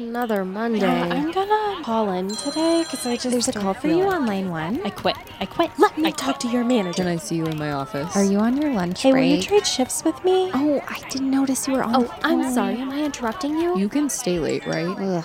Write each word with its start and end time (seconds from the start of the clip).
Another 0.00 0.46
Monday. 0.46 0.86
I'm 0.86 1.30
gonna 1.30 1.84
call 1.84 2.10
in 2.12 2.34
today 2.34 2.84
because 2.84 3.06
I 3.06 3.16
just 3.16 3.30
There's 3.32 3.48
a 3.48 3.52
call 3.52 3.74
for 3.74 3.88
you 3.88 4.08
on 4.08 4.24
line 4.24 4.48
one. 4.48 4.80
I 4.82 4.88
quit. 4.88 5.14
I 5.40 5.44
quit. 5.44 5.70
Let 5.78 5.98
me 5.98 6.08
I 6.08 6.10
talk 6.12 6.40
to 6.40 6.48
your 6.48 6.64
manager. 6.64 7.02
Can 7.02 7.06
I 7.06 7.16
see 7.16 7.34
you 7.36 7.44
in 7.44 7.58
my 7.58 7.72
office? 7.72 8.16
Are 8.16 8.24
you 8.24 8.38
on 8.38 8.56
your 8.56 8.72
lunch 8.72 9.02
break? 9.02 9.14
Hey, 9.14 9.20
will 9.20 9.36
you 9.36 9.42
trade 9.42 9.66
shifts 9.66 10.02
with 10.02 10.24
me? 10.24 10.50
oh, 10.54 10.82
I 10.88 11.06
didn't 11.10 11.30
notice 11.30 11.68
you 11.68 11.74
were 11.74 11.82
on. 11.82 11.94
Oh, 11.94 12.02
the 12.04 12.26
I'm 12.26 12.50
sorry. 12.50 12.76
Am 12.76 12.88
I 12.90 13.04
interrupting 13.04 13.58
you? 13.58 13.78
You 13.78 13.90
can 13.90 14.08
stay 14.08 14.38
late, 14.38 14.66
right? 14.66 14.88
Ugh. 14.88 15.24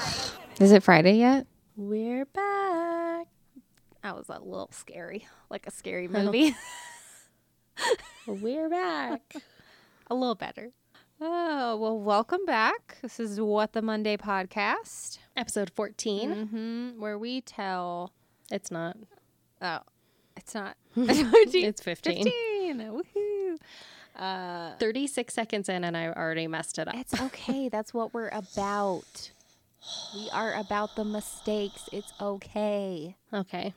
Is 0.60 0.74
it 0.74 0.84
Friday 0.84 1.14
yet? 1.20 1.48
We're 1.78 2.26
back. 2.26 3.28
That 4.04 4.18
was 4.18 4.28
a 4.28 4.40
little 4.40 4.72
scary, 4.74 5.26
like 5.50 5.68
a 5.68 5.72
scary 5.72 6.10
movie. 6.10 6.54
We're 8.28 8.68
back. 8.70 9.36
a 10.08 10.16
little 10.16 10.36
better. 10.36 10.74
Oh, 11.22 11.78
well, 11.78 11.98
welcome 11.98 12.46
back. 12.46 12.98
This 13.02 13.20
is 13.20 13.40
What 13.40 13.72
the 13.74 13.82
Monday 13.82 14.18
podcast, 14.18 15.20
Episode 15.38 15.72
14. 15.76 16.30
mm-hmm, 16.36 17.02
where 17.02 17.18
we 17.18 17.40
tell. 17.42 18.12
It's 18.52 18.70
not. 18.70 18.98
Oh, 19.62 19.80
it's 20.36 20.54
not. 20.54 20.76
It's 20.96 21.82
15. 21.82 22.24
15. 22.26 22.78
Woohoo. 22.80 23.58
Uh, 24.18 24.76
36 24.78 25.34
seconds 25.34 25.70
in, 25.70 25.84
and 25.84 25.96
I 25.96 26.08
already 26.08 26.48
messed 26.48 26.80
it 26.80 26.88
up. 26.88 26.96
it's 26.96 27.20
okay. 27.20 27.70
That's 27.72 27.94
what 27.94 28.14
we're 28.14 28.30
about. 28.30 29.32
We 30.16 30.30
are 30.34 30.54
about 30.56 30.96
the 30.96 31.06
mistakes. 31.06 31.88
It's 31.94 32.12
okay. 32.20 33.16
Okay. 33.34 33.74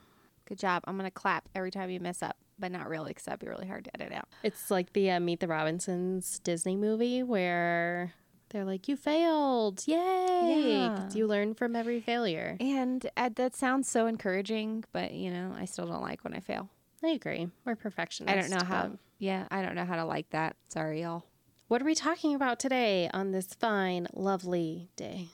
Good 0.46 0.58
job. 0.58 0.82
I'm 0.86 0.96
going 0.96 1.05
to 1.08 1.10
clap 1.12 1.48
every 1.55 1.70
time 1.70 1.91
you 1.91 2.00
mess 2.00 2.22
up, 2.22 2.36
but 2.58 2.72
not 2.72 2.88
really 2.88 3.10
because 3.10 3.24
that'd 3.24 3.40
be 3.40 3.48
really 3.48 3.66
hard 3.66 3.84
to 3.84 3.90
edit 4.00 4.12
out. 4.12 4.28
It's 4.42 4.70
like 4.70 4.92
the 4.92 5.10
uh, 5.12 5.20
Meet 5.20 5.40
the 5.40 5.48
Robinsons 5.48 6.38
Disney 6.40 6.76
movie 6.76 7.22
where 7.22 8.12
they're 8.50 8.64
like, 8.64 8.88
You 8.88 8.96
failed. 8.96 9.82
yay! 9.86 9.96
Yeah. 10.72 11.08
you 11.12 11.26
learn 11.26 11.54
from 11.54 11.76
every 11.76 12.00
failure. 12.00 12.56
And 12.60 13.08
uh, 13.16 13.30
that 13.36 13.54
sounds 13.54 13.88
so 13.88 14.06
encouraging, 14.06 14.84
but 14.92 15.12
you 15.12 15.30
know, 15.30 15.55
I 15.56 15.64
still 15.66 15.86
don't 15.86 16.02
like 16.02 16.24
when 16.24 16.34
I 16.34 16.41
fail. 16.41 16.68
I 17.05 17.08
agree. 17.08 17.48
We're 17.64 17.77
perfectionists. 17.77 18.36
I 18.36 18.41
don't 18.41 18.58
know 18.58 18.66
how. 18.66 18.88
but- 18.88 18.98
Yeah, 19.18 19.46
I 19.50 19.62
don't 19.62 19.74
know 19.74 19.84
how 19.84 19.96
to 19.96 20.05
like 20.05 20.30
that. 20.30 20.56
Sorry, 20.68 21.02
y'all. 21.02 21.24
What 21.68 21.83
are 21.83 21.84
we 21.84 21.94
talking 21.94 22.34
about 22.34 22.58
today 22.58 23.11
on 23.12 23.30
this 23.33 23.48
fine, 23.55 24.06
lovely 24.14 24.88
day? 24.96 25.28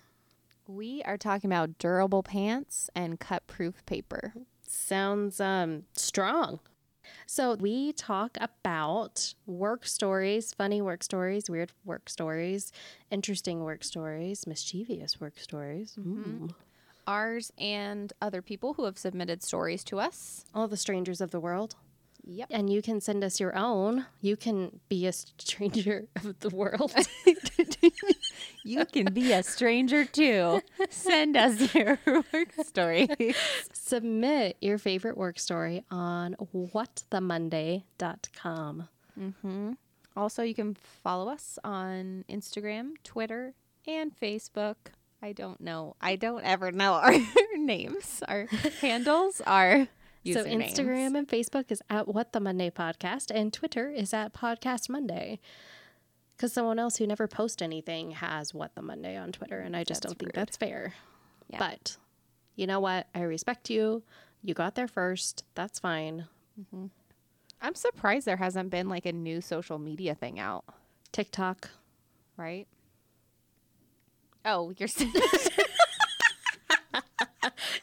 We 0.66 1.02
are 1.04 1.16
talking 1.16 1.48
about 1.48 1.78
durable 1.78 2.22
pants 2.24 2.90
and 2.96 3.20
cut 3.20 3.46
proof 3.46 3.84
paper. 3.86 4.32
Sounds 4.66 5.40
um 5.40 5.84
strong. 5.94 6.58
So 7.26 7.54
we 7.54 7.92
talk 7.92 8.36
about 8.40 9.34
work 9.46 9.86
stories, 9.86 10.52
funny 10.52 10.80
work 10.82 11.02
stories, 11.02 11.48
weird 11.48 11.72
work 11.84 12.08
stories, 12.08 12.72
interesting 13.10 13.64
work 13.64 13.84
stories, 13.84 14.46
mischievous 14.46 15.20
work 15.20 15.38
stories. 15.38 15.96
Mm-hmm. 15.98 16.44
Ooh. 16.44 16.48
Ours 17.06 17.52
and 17.58 18.12
other 18.22 18.40
people 18.40 18.74
who 18.74 18.84
have 18.84 18.96
submitted 18.96 19.42
stories 19.42 19.84
to 19.84 20.00
us. 20.00 20.46
All 20.54 20.68
the 20.68 20.76
strangers 20.76 21.20
of 21.20 21.30
the 21.30 21.40
world. 21.40 21.76
Yep. 22.26 22.48
And 22.50 22.70
you 22.70 22.80
can 22.80 23.00
send 23.00 23.22
us 23.22 23.38
your 23.38 23.54
own. 23.54 24.06
You 24.22 24.36
can 24.36 24.80
be 24.88 25.06
a 25.06 25.12
stranger 25.12 26.08
of 26.16 26.40
the 26.40 26.48
world. 26.50 26.94
You 28.64 28.86
can 28.86 29.12
be 29.12 29.32
a 29.32 29.42
stranger 29.42 30.04
too. 30.06 30.62
Send 30.88 31.36
us 31.36 31.74
your 31.74 31.98
work 32.06 32.52
story. 32.64 33.08
Submit 33.72 34.56
your 34.60 34.78
favorite 34.78 35.16
work 35.18 35.38
story 35.38 35.84
on 35.90 36.34
whatthemonday.com. 36.54 38.88
mm-hmm. 39.20 39.72
Also, 40.16 40.42
you 40.42 40.54
can 40.54 40.74
follow 41.02 41.28
us 41.30 41.58
on 41.64 42.24
Instagram, 42.28 42.92
Twitter, 43.02 43.54
and 43.86 44.12
Facebook. 44.18 44.76
I 45.20 45.32
don't 45.32 45.60
know. 45.60 45.96
I 46.00 46.16
don't 46.16 46.44
ever 46.44 46.70
know 46.70 46.92
our 46.94 47.14
names. 47.56 48.22
Our 48.28 48.46
handles 48.80 49.40
are 49.46 49.88
So. 50.24 50.44
Instagram 50.44 51.18
and 51.18 51.26
Facebook 51.28 51.70
is 51.70 51.82
at 51.90 52.06
What 52.08 52.32
the 52.32 52.40
Monday 52.40 52.70
Podcast, 52.70 53.30
and 53.34 53.52
Twitter 53.52 53.90
is 53.90 54.14
at 54.14 54.32
Podcast 54.32 54.88
Monday. 54.88 55.40
Because 56.36 56.52
someone 56.52 56.78
else 56.78 56.96
who 56.96 57.06
never 57.06 57.28
posts 57.28 57.62
anything 57.62 58.12
has 58.12 58.52
What 58.52 58.74
the 58.74 58.82
Monday 58.82 59.16
on 59.16 59.32
Twitter, 59.32 59.60
and 59.60 59.76
I 59.76 59.84
just 59.84 60.02
That's 60.02 60.12
don't 60.12 60.18
think 60.18 60.36
rude. 60.36 60.40
that's 60.46 60.56
fair. 60.56 60.94
Yeah. 61.48 61.58
But 61.58 61.96
you 62.56 62.66
know 62.66 62.80
what? 62.80 63.06
I 63.14 63.20
respect 63.20 63.70
you. 63.70 64.02
You 64.42 64.54
got 64.54 64.74
there 64.74 64.88
first. 64.88 65.44
That's 65.54 65.78
fine. 65.78 66.26
Mm-hmm. 66.60 66.86
I'm 67.60 67.74
surprised 67.74 68.26
there 68.26 68.36
hasn't 68.36 68.70
been 68.70 68.88
like 68.88 69.06
a 69.06 69.12
new 69.12 69.40
social 69.40 69.78
media 69.78 70.14
thing 70.14 70.38
out, 70.38 70.64
TikTok. 71.12 71.70
right? 72.36 72.66
Oh, 74.44 74.74
you're 74.76 74.88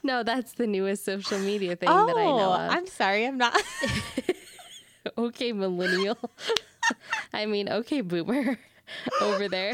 No, 0.03 0.23
that's 0.23 0.53
the 0.53 0.67
newest 0.67 1.05
social 1.05 1.39
media 1.39 1.75
thing 1.75 1.89
oh, 1.89 2.07
that 2.07 2.17
I 2.17 2.25
know 2.25 2.49
oh, 2.49 2.53
of. 2.53 2.71
I'm 2.71 2.87
sorry, 2.87 3.25
I'm 3.25 3.37
not. 3.37 3.59
okay, 5.17 5.51
millennial. 5.53 6.17
I 7.33 7.45
mean, 7.45 7.69
okay, 7.69 8.01
boomer 8.01 8.57
over 9.21 9.47
there. 9.47 9.73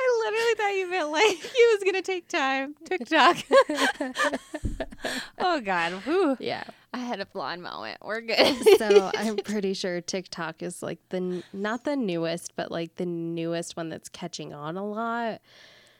I 0.00 0.22
literally 0.24 0.54
thought 0.56 0.76
you 0.76 0.90
meant 0.90 1.10
like 1.10 1.36
he 1.54 1.66
was 1.72 1.82
gonna 1.84 2.02
take 2.02 2.28
time. 2.28 2.74
TikTok. 2.84 3.36
oh 5.38 5.60
God, 5.60 5.92
whew. 6.04 6.36
Yeah. 6.40 6.64
I 6.92 6.98
had 6.98 7.20
a 7.20 7.26
blonde 7.26 7.62
moment. 7.62 7.98
We're 8.02 8.20
good. 8.20 8.56
so 8.78 9.10
I'm 9.14 9.36
pretty 9.36 9.74
sure 9.74 10.00
TikTok 10.00 10.62
is 10.62 10.82
like 10.82 10.98
the 11.10 11.42
not 11.52 11.84
the 11.84 11.96
newest, 11.96 12.56
but 12.56 12.72
like 12.72 12.96
the 12.96 13.06
newest 13.06 13.76
one 13.76 13.90
that's 13.90 14.08
catching 14.08 14.52
on 14.52 14.76
a 14.76 14.84
lot. 14.84 15.40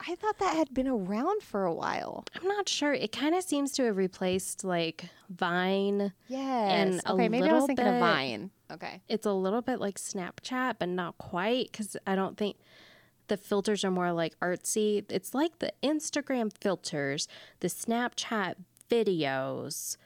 I 0.07 0.15
thought 0.15 0.39
that 0.39 0.55
had 0.55 0.73
been 0.73 0.87
around 0.87 1.43
for 1.43 1.65
a 1.65 1.73
while. 1.73 2.25
I'm 2.35 2.47
not 2.47 2.67
sure. 2.67 2.93
It 2.93 3.11
kind 3.11 3.35
of 3.35 3.43
seems 3.43 3.71
to 3.73 3.83
have 3.85 3.97
replaced 3.97 4.63
like 4.63 5.05
Vine. 5.29 6.13
Yes. 6.27 7.01
a 7.05 7.13
okay, 7.13 7.29
maybe 7.29 7.49
I 7.49 7.53
was 7.53 7.61
little 7.63 7.67
thinking 7.67 7.87
of 7.87 7.99
Vine. 7.99 8.51
Okay. 8.71 9.01
It's 9.07 9.25
a 9.25 9.33
little 9.33 9.61
bit 9.61 9.79
like 9.79 9.97
Snapchat, 9.97 10.75
but 10.79 10.89
not 10.89 11.17
quite 11.17 11.71
because 11.71 11.97
I 12.07 12.15
don't 12.15 12.37
think 12.37 12.57
the 13.27 13.37
filters 13.37 13.83
are 13.83 13.91
more 13.91 14.11
like 14.11 14.37
artsy. 14.39 15.05
It's 15.09 15.33
like 15.33 15.59
the 15.59 15.73
Instagram 15.83 16.51
filters, 16.59 17.27
the 17.59 17.67
Snapchat 17.67 18.55
videos, 18.89 19.97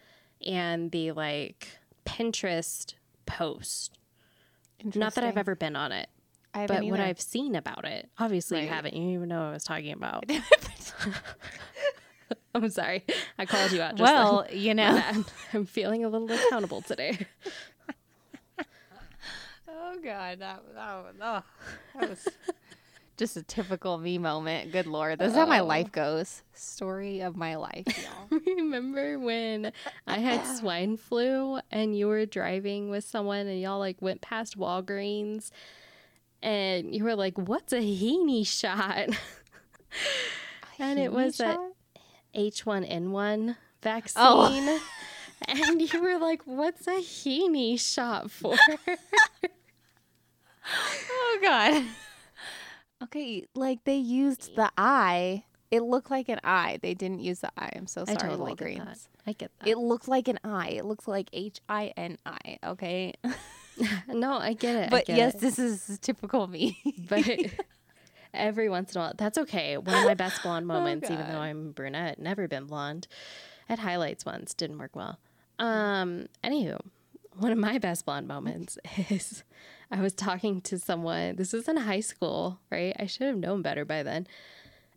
and 0.45 0.91
the 0.91 1.11
like 1.11 1.79
Pinterest 2.05 2.93
post. 3.25 3.97
Not 4.93 5.15
that 5.15 5.23
I've 5.23 5.37
ever 5.37 5.55
been 5.55 5.75
on 5.75 5.91
it. 5.91 6.09
I 6.55 6.61
haven't 6.61 6.77
but 6.77 6.85
what. 6.99 7.07
I've 7.07 7.21
seen 7.21 7.55
about 7.55 7.85
it, 7.85 8.09
obviously 8.17 8.61
you 8.61 8.67
Right. 8.67 8.73
haven't. 8.75 8.93
You 8.95 9.01
didn't 9.01 9.13
even 9.15 9.29
know 9.29 9.39
what 9.41 9.49
I 9.49 9.51
was 9.51 9.63
talking 9.63 9.93
about. 9.93 10.23
I'm 12.55 12.69
sorry. 12.69 13.03
I 13.37 13.45
called 13.45 13.71
you 13.71 13.81
out 13.81 13.95
just 13.95 14.01
well, 14.01 14.45
you 14.51 14.73
then. 14.73 14.77
My 14.95 15.11
know. 15.11 15.25
I'm 15.53 15.65
feeling 15.65 16.05
a 16.05 16.09
little 16.09 16.31
accountable 16.31 16.81
today. 16.81 17.27
Oh 19.67 19.97
God, 20.03 20.39
that 20.39 20.61
that, 20.73 20.95
was- 20.95 21.15
oh, 21.21 21.43
that 21.99 22.09
was 22.09 22.27
just 23.17 23.37
a 23.37 23.43
typical 23.43 23.97
me 23.97 24.17
moment. 24.17 24.71
Good 24.71 24.87
Lord, 24.87 25.19
this 25.19 25.31
is 25.31 25.35
how 25.37 25.45
my 25.45 25.61
life 25.61 25.91
goes. 25.91 26.41
Story 26.53 27.21
of 27.21 27.35
my 27.35 27.55
life, 27.55 27.85
y'all. 27.87 28.39
Remember 28.45 29.19
when 29.19 29.71
I 30.07 30.17
had 30.19 30.43
swine 30.45 30.97
flu 30.97 31.59
and 31.71 31.97
you 31.97 32.07
were 32.07 32.25
driving 32.25 32.89
with 32.89 33.03
someone 33.03 33.47
and 33.47 33.59
y'all 33.61 33.79
like 33.79 34.01
went 34.01 34.21
past 34.21 34.57
Walgreens 34.57 35.51
and 36.45 36.95
you 36.95 37.03
were 37.03 37.15
like, 37.15 37.37
"What's 37.37 37.73
a 37.73 37.81
heenie 37.81 38.45
shot?" 38.47 39.09
and 40.79 40.99
it 40.99 41.11
was 41.11 41.39
a 41.39 41.53
shot? 41.53 41.71
H1N1 42.35 43.55
vaccine. 43.81 44.23
Oh. 44.23 44.81
And 45.47 45.81
you 45.81 46.01
were 46.01 46.17
like, 46.17 46.41
"What's 46.45 46.87
a 46.87 47.01
heenie 47.01 47.77
shot 47.77 48.31
for?" 48.31 48.55
Oh 51.11 51.39
God. 51.41 51.83
Okay, 53.03 53.45
like 53.53 53.83
they 53.83 53.97
used 53.97 54.55
the 54.55 54.71
eye. 54.77 55.43
It 55.69 55.83
looked 55.83 56.09
like 56.09 56.29
an 56.29 56.39
eye. 56.43 56.79
They 56.81 56.93
didn't 56.93 57.19
use 57.19 57.41
the 57.41 57.51
eye. 57.57 57.71
I'm 57.75 57.85
so 57.85 58.05
sorry, 58.05 58.17
I 58.17 58.27
totally 58.29 58.55
get 58.55 58.77
that. 58.77 58.87
Walgreens. 58.87 59.07
I 59.27 59.33
get 59.33 59.51
that. 59.59 59.67
It 59.67 59.77
looked 59.77 60.07
like 60.07 60.27
an 60.27 60.39
eye. 60.43 60.69
It 60.69 60.85
looks 60.85 61.07
like 61.07 61.29
H 61.33 61.59
I 61.67 61.91
N 61.97 62.17
I. 62.25 62.57
Okay, 62.65 63.13
no, 64.07 64.37
I 64.37 64.53
get 64.53 64.75
it. 64.75 64.89
But 64.89 65.05
get 65.05 65.17
yes, 65.17 65.35
it. 65.35 65.41
this 65.41 65.59
is 65.59 65.99
typical 65.99 66.47
me. 66.47 66.79
but 67.09 67.25
every 68.33 68.69
once 68.69 68.93
in 68.93 69.01
a 69.01 69.05
while, 69.05 69.13
that's 69.17 69.37
okay. 69.37 69.77
One 69.77 69.95
of 69.95 70.05
my 70.05 70.13
best 70.13 70.43
blonde 70.43 70.67
moments, 70.67 71.09
even 71.09 71.27
though 71.29 71.39
I'm 71.39 71.71
brunette, 71.71 72.19
never 72.19 72.47
been 72.47 72.65
blonde. 72.65 73.07
At 73.67 73.79
highlights 73.79 74.25
once, 74.25 74.53
didn't 74.53 74.77
work 74.77 74.95
well. 74.95 75.17
Um, 75.57 76.27
anywho, 76.43 76.79
one 77.37 77.51
of 77.51 77.57
my 77.57 77.79
best 77.79 78.05
blonde 78.05 78.27
moments 78.27 78.77
is 79.09 79.43
I 79.91 80.01
was 80.01 80.13
talking 80.13 80.61
to 80.61 80.77
someone. 80.77 81.35
This 81.35 81.53
was 81.53 81.67
in 81.67 81.77
high 81.77 81.99
school, 82.01 82.59
right? 82.71 82.95
I 82.99 83.07
should 83.07 83.27
have 83.27 83.37
known 83.37 83.61
better 83.61 83.85
by 83.85 84.03
then. 84.03 84.27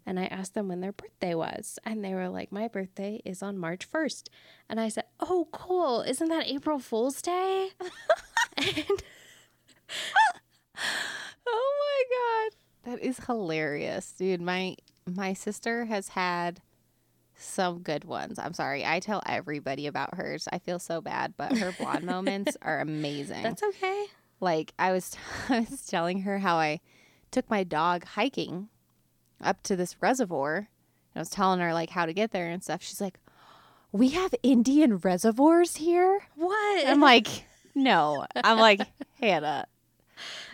And 0.09 0.19
I 0.19 0.25
asked 0.25 0.55
them 0.55 0.69
when 0.69 0.81
their 0.81 0.93
birthday 0.93 1.35
was. 1.35 1.79
And 1.85 2.03
they 2.03 2.15
were 2.15 2.31
like, 2.31 2.51
My 2.51 2.67
birthday 2.67 3.21
is 3.27 3.43
on 3.43 3.59
March 3.59 3.91
1st. 3.91 4.29
And 4.69 4.81
I 4.81 4.89
said, 4.89 5.05
Oh, 5.21 5.49
cool. 5.53 6.01
Isn't 6.01 6.29
that 6.31 6.47
April 6.47 6.79
Fool's 6.79 7.21
Day? 7.21 7.71
And 8.59 9.03
oh 11.47 11.75
my 11.81 12.05
god. 12.17 12.93
That 12.93 13.03
is 13.05 13.19
hilarious, 13.27 14.13
dude. 14.13 14.41
My 14.41 14.77
my 15.07 15.33
sister 15.33 15.87
has 15.87 16.09
had 16.09 16.61
some 17.35 17.81
good 17.81 18.05
ones. 18.05 18.39
I'm 18.39 18.53
sorry. 18.53 18.85
I 18.85 19.01
tell 19.01 19.23
everybody 19.27 19.87
about 19.87 20.15
hers. 20.17 20.49
I 20.53 20.59
feel 20.59 20.79
so 20.79 21.01
bad, 21.01 21.35
but 21.37 21.57
her 21.59 21.73
blonde 21.79 22.05
moments 22.05 22.57
are 22.63 22.81
amazing. 22.81 23.43
That's 23.43 23.63
okay. 23.63 24.07
like 24.41 24.73
I 24.79 24.93
was 24.93 25.17
I 25.49 25.61
was 25.71 25.87
telling 25.87 26.23
her 26.23 26.39
how 26.39 26.57
I 26.57 26.81
took 27.31 27.49
my 27.51 27.65
dog 27.65 28.05
hiking 28.05 28.69
up 29.41 29.63
to 29.63 29.77
this 29.77 30.01
reservoir. 30.03 30.57
and 30.57 30.67
I 31.17 31.19
was 31.21 31.31
telling 31.31 31.61
her 31.61 31.73
like 31.73 31.91
how 31.91 32.07
to 32.07 32.13
get 32.13 32.33
there 32.33 32.49
and 32.49 32.63
stuff. 32.63 32.83
She's 32.83 33.01
like, 33.01 33.19
"We 33.93 34.11
have 34.11 34.35
Indian 34.43 34.99
reservoirs 34.99 35.77
here?" 35.77 36.21
What? 36.35 36.87
I'm 36.89 37.01
like, 37.01 37.45
"No." 37.83 38.27
I'm 38.37 38.59
like, 38.59 38.81
"Hannah, 39.21 39.67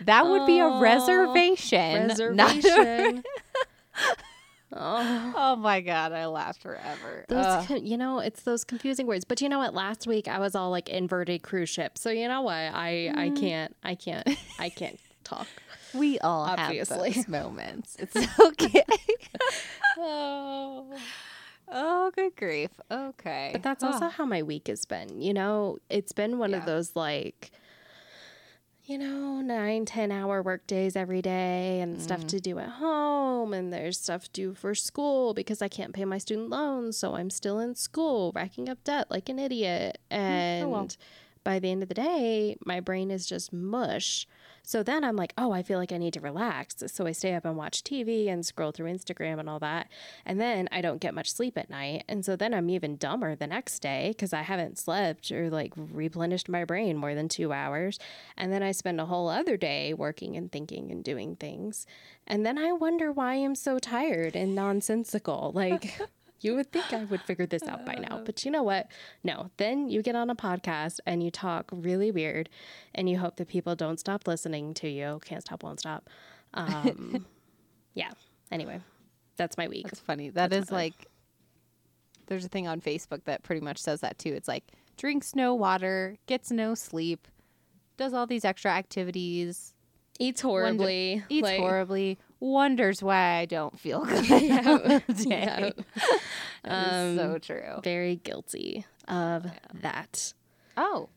that 0.01 0.25
would 0.27 0.45
be 0.45 0.59
a 0.59 0.67
reservation." 0.79 2.07
reservation. 2.07 3.23
oh. 4.73 5.33
oh 5.35 5.55
my 5.55 5.81
god, 5.81 6.11
I 6.11 6.25
laughed 6.27 6.61
forever. 6.61 7.25
Those, 7.29 7.69
you 7.81 7.97
know, 7.97 8.19
it's 8.19 8.43
those 8.43 8.63
confusing 8.63 9.07
words. 9.07 9.25
But 9.25 9.41
you 9.41 9.49
know 9.49 9.59
what? 9.59 9.73
Last 9.73 10.07
week 10.07 10.27
I 10.27 10.39
was 10.39 10.55
all 10.55 10.69
like 10.69 10.89
inverted 10.89 11.43
cruise 11.43 11.69
ship. 11.69 11.97
So 11.97 12.09
you 12.09 12.27
know 12.27 12.41
what? 12.41 12.53
I 12.55 13.11
I 13.15 13.29
Mm. 13.29 13.39
can't 13.39 13.75
I 13.83 13.95
can't 13.95 14.27
I 14.59 14.69
can't 14.69 14.99
talk. 15.23 15.47
we 15.93 16.19
all 16.19 16.45
Obviously. 16.45 17.11
have 17.11 17.15
those 17.15 17.27
moments. 17.27 17.95
It's 17.99 18.15
okay. 18.39 18.83
oh. 19.97 20.87
Oh, 21.71 22.11
good 22.15 22.35
grief. 22.35 22.69
Okay. 22.91 23.49
But 23.53 23.63
that's 23.63 23.83
also 23.83 24.07
how 24.09 24.25
my 24.25 24.43
week 24.43 24.67
has 24.67 24.85
been. 24.85 25.21
You 25.21 25.33
know, 25.33 25.77
it's 25.89 26.11
been 26.11 26.37
one 26.37 26.53
of 26.53 26.65
those 26.65 26.95
like, 26.95 27.51
you 28.85 28.97
know, 28.99 29.41
nine, 29.41 29.85
10 29.85 30.11
hour 30.11 30.43
work 30.43 30.67
days 30.67 30.95
every 30.95 31.21
day 31.23 31.81
and 31.81 31.99
stuff 32.01 32.21
Mm. 32.21 32.27
to 32.27 32.39
do 32.39 32.59
at 32.59 32.69
home. 32.69 33.53
And 33.53 33.73
there's 33.73 33.99
stuff 33.99 34.31
due 34.31 34.53
for 34.53 34.75
school 34.75 35.33
because 35.33 35.61
I 35.61 35.67
can't 35.67 35.91
pay 35.93 36.05
my 36.05 36.19
student 36.19 36.49
loans. 36.49 36.97
So 36.97 37.15
I'm 37.15 37.31
still 37.31 37.57
in 37.59 37.73
school, 37.75 38.31
racking 38.35 38.69
up 38.69 38.83
debt 38.83 39.09
like 39.09 39.27
an 39.27 39.39
idiot. 39.39 39.97
And 40.11 40.65
oh 40.65 40.69
well. 40.69 40.87
By 41.45 41.59
the 41.59 41.71
end 41.71 41.83
of 41.83 41.87
the 41.87 41.95
day, 41.95 42.57
my 42.65 42.81
brain 42.81 43.09
is 43.09 43.25
just 43.25 43.53
mush. 43.53 44.27
So 44.63 44.81
then 44.81 45.03
I'm 45.03 45.15
like, 45.15 45.31
oh, 45.37 45.51
I 45.51 45.61
feel 45.61 45.77
like 45.77 45.91
I 45.91 45.97
need 45.97 46.15
to 46.15 46.19
relax. 46.19 46.83
So 46.87 47.05
I 47.05 47.11
stay 47.11 47.35
up 47.35 47.45
and 47.45 47.55
watch 47.55 47.83
TV 47.83 48.27
and 48.27 48.43
scroll 48.43 48.71
through 48.71 48.91
Instagram 48.91 49.39
and 49.39 49.47
all 49.47 49.59
that. 49.59 49.87
And 50.25 50.41
then 50.41 50.67
I 50.71 50.81
don't 50.81 50.99
get 50.99 51.13
much 51.13 51.31
sleep 51.31 51.55
at 51.55 51.69
night. 51.69 52.03
And 52.09 52.25
so 52.25 52.35
then 52.35 52.51
I'm 52.51 52.69
even 52.71 52.97
dumber 52.97 53.35
the 53.35 53.45
next 53.45 53.79
day 53.79 54.09
because 54.09 54.33
I 54.33 54.41
haven't 54.41 54.79
slept 54.79 55.31
or 55.31 55.51
like 55.51 55.71
replenished 55.77 56.49
my 56.49 56.65
brain 56.65 56.97
more 56.97 57.13
than 57.13 57.29
two 57.29 57.53
hours. 57.53 57.99
And 58.35 58.51
then 58.51 58.63
I 58.63 58.71
spend 58.71 58.99
a 58.99 59.05
whole 59.05 59.29
other 59.29 59.55
day 59.55 59.93
working 59.93 60.35
and 60.35 60.51
thinking 60.51 60.91
and 60.91 61.03
doing 61.03 61.35
things. 61.35 61.85
And 62.25 62.43
then 62.43 62.57
I 62.57 62.71
wonder 62.71 63.11
why 63.11 63.35
I'm 63.35 63.55
so 63.55 63.77
tired 63.77 64.35
and 64.35 64.55
nonsensical. 64.55 65.51
Like, 65.53 66.01
you 66.41 66.55
would 66.55 66.71
think 66.71 66.91
I 66.93 67.05
would 67.05 67.21
figure 67.21 67.45
this 67.45 67.63
out 67.63 67.85
by 67.85 67.95
now. 67.95 68.21
But 68.25 68.43
you 68.45 68.51
know 68.51 68.63
what? 68.63 68.87
No. 69.23 69.49
Then 69.57 69.89
you 69.89 70.01
get 70.01 70.15
on 70.15 70.29
a 70.29 70.35
podcast 70.35 70.99
and 71.05 71.23
you 71.23 71.31
talk 71.31 71.69
really 71.71 72.11
weird 72.11 72.49
and 72.93 73.09
you 73.09 73.17
hope 73.17 73.37
that 73.37 73.47
people 73.47 73.75
don't 73.75 73.99
stop 73.99 74.27
listening 74.27 74.73
to 74.75 74.89
you. 74.89 75.19
Can't 75.25 75.41
stop, 75.41 75.63
won't 75.63 75.79
stop. 75.79 76.09
Um, 76.53 77.25
yeah. 77.93 78.11
Anyway, 78.51 78.81
that's 79.37 79.57
my 79.57 79.67
week. 79.67 79.85
That's 79.85 79.99
funny. 79.99 80.29
That 80.29 80.53
is 80.53 80.71
like 80.71 81.07
there's 82.27 82.45
a 82.45 82.49
thing 82.49 82.67
on 82.67 82.81
Facebook 82.81 83.23
that 83.25 83.43
pretty 83.43 83.61
much 83.61 83.77
says 83.77 84.01
that 84.01 84.17
too. 84.19 84.33
It's 84.33 84.47
like 84.47 84.63
drinks 84.97 85.35
no 85.35 85.53
water, 85.55 86.17
gets 86.27 86.51
no 86.51 86.75
sleep, 86.75 87.27
does 87.97 88.13
all 88.13 88.27
these 88.27 88.45
extra 88.45 88.71
activities, 88.71 89.73
Eats 90.19 90.41
horribly. 90.41 91.23
eats 91.29 91.43
like- 91.43 91.59
horribly, 91.59 92.17
wonders 92.45 93.01
why 93.03 93.37
I 93.37 93.45
don't 93.45 93.79
feel 93.79 94.03
good. 94.05 94.25
Yeah. 94.29 94.39
Yeah. 95.07 95.59
day. 95.59 95.73
That 96.63 96.87
is 97.13 97.17
so 97.19 97.33
Um, 97.35 97.39
true. 97.39 97.79
Very 97.83 98.15
guilty 98.17 98.85
of 99.07 99.45
that. 99.81 100.33
Oh, 100.77 101.09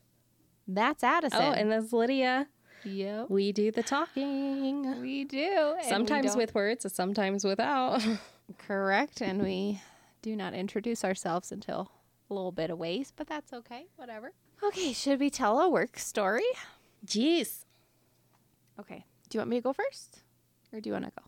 that's 0.66 1.02
Addison. 1.02 1.40
Oh, 1.42 1.52
and 1.52 1.70
that's 1.72 1.92
Lydia. 1.92 2.48
yep, 2.84 3.28
We 3.30 3.52
do 3.52 3.70
the 3.70 3.82
talking. 3.82 5.00
we 5.00 5.25
do. 5.25 5.38
and 5.76 5.76
we 5.82 5.88
Sometimes 5.88 6.36
with 6.36 6.54
words, 6.54 6.92
sometimes 6.92 7.44
without. 7.44 8.06
correct, 8.58 9.20
and 9.20 9.42
we 9.42 9.81
do 10.22 10.34
not 10.36 10.54
introduce 10.54 11.04
ourselves 11.04 11.50
until 11.52 11.90
a 12.31 12.34
little 12.34 12.52
bit 12.52 12.70
of 12.70 12.78
ways, 12.78 13.12
but 13.16 13.26
that's 13.26 13.52
okay. 13.52 13.86
Whatever. 13.96 14.32
Okay, 14.62 14.92
should 14.92 15.19
we 15.20 15.31
tell 15.31 15.60
a 15.60 15.69
work 15.69 15.98
story? 15.98 16.44
Jeez. 17.06 17.64
Okay. 18.78 19.04
Do 19.28 19.36
you 19.36 19.40
want 19.40 19.50
me 19.50 19.56
to 19.56 19.62
go 19.62 19.72
first? 19.72 20.20
Or 20.73 20.81
do 20.81 20.88
you 20.88 20.93
want 20.93 21.06
to 21.06 21.11
go? 21.11 21.26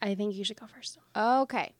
I 0.00 0.14
think 0.14 0.34
you 0.34 0.44
should 0.44 0.58
go 0.58 0.66
first. 0.66 0.98
Okay. 1.16 1.72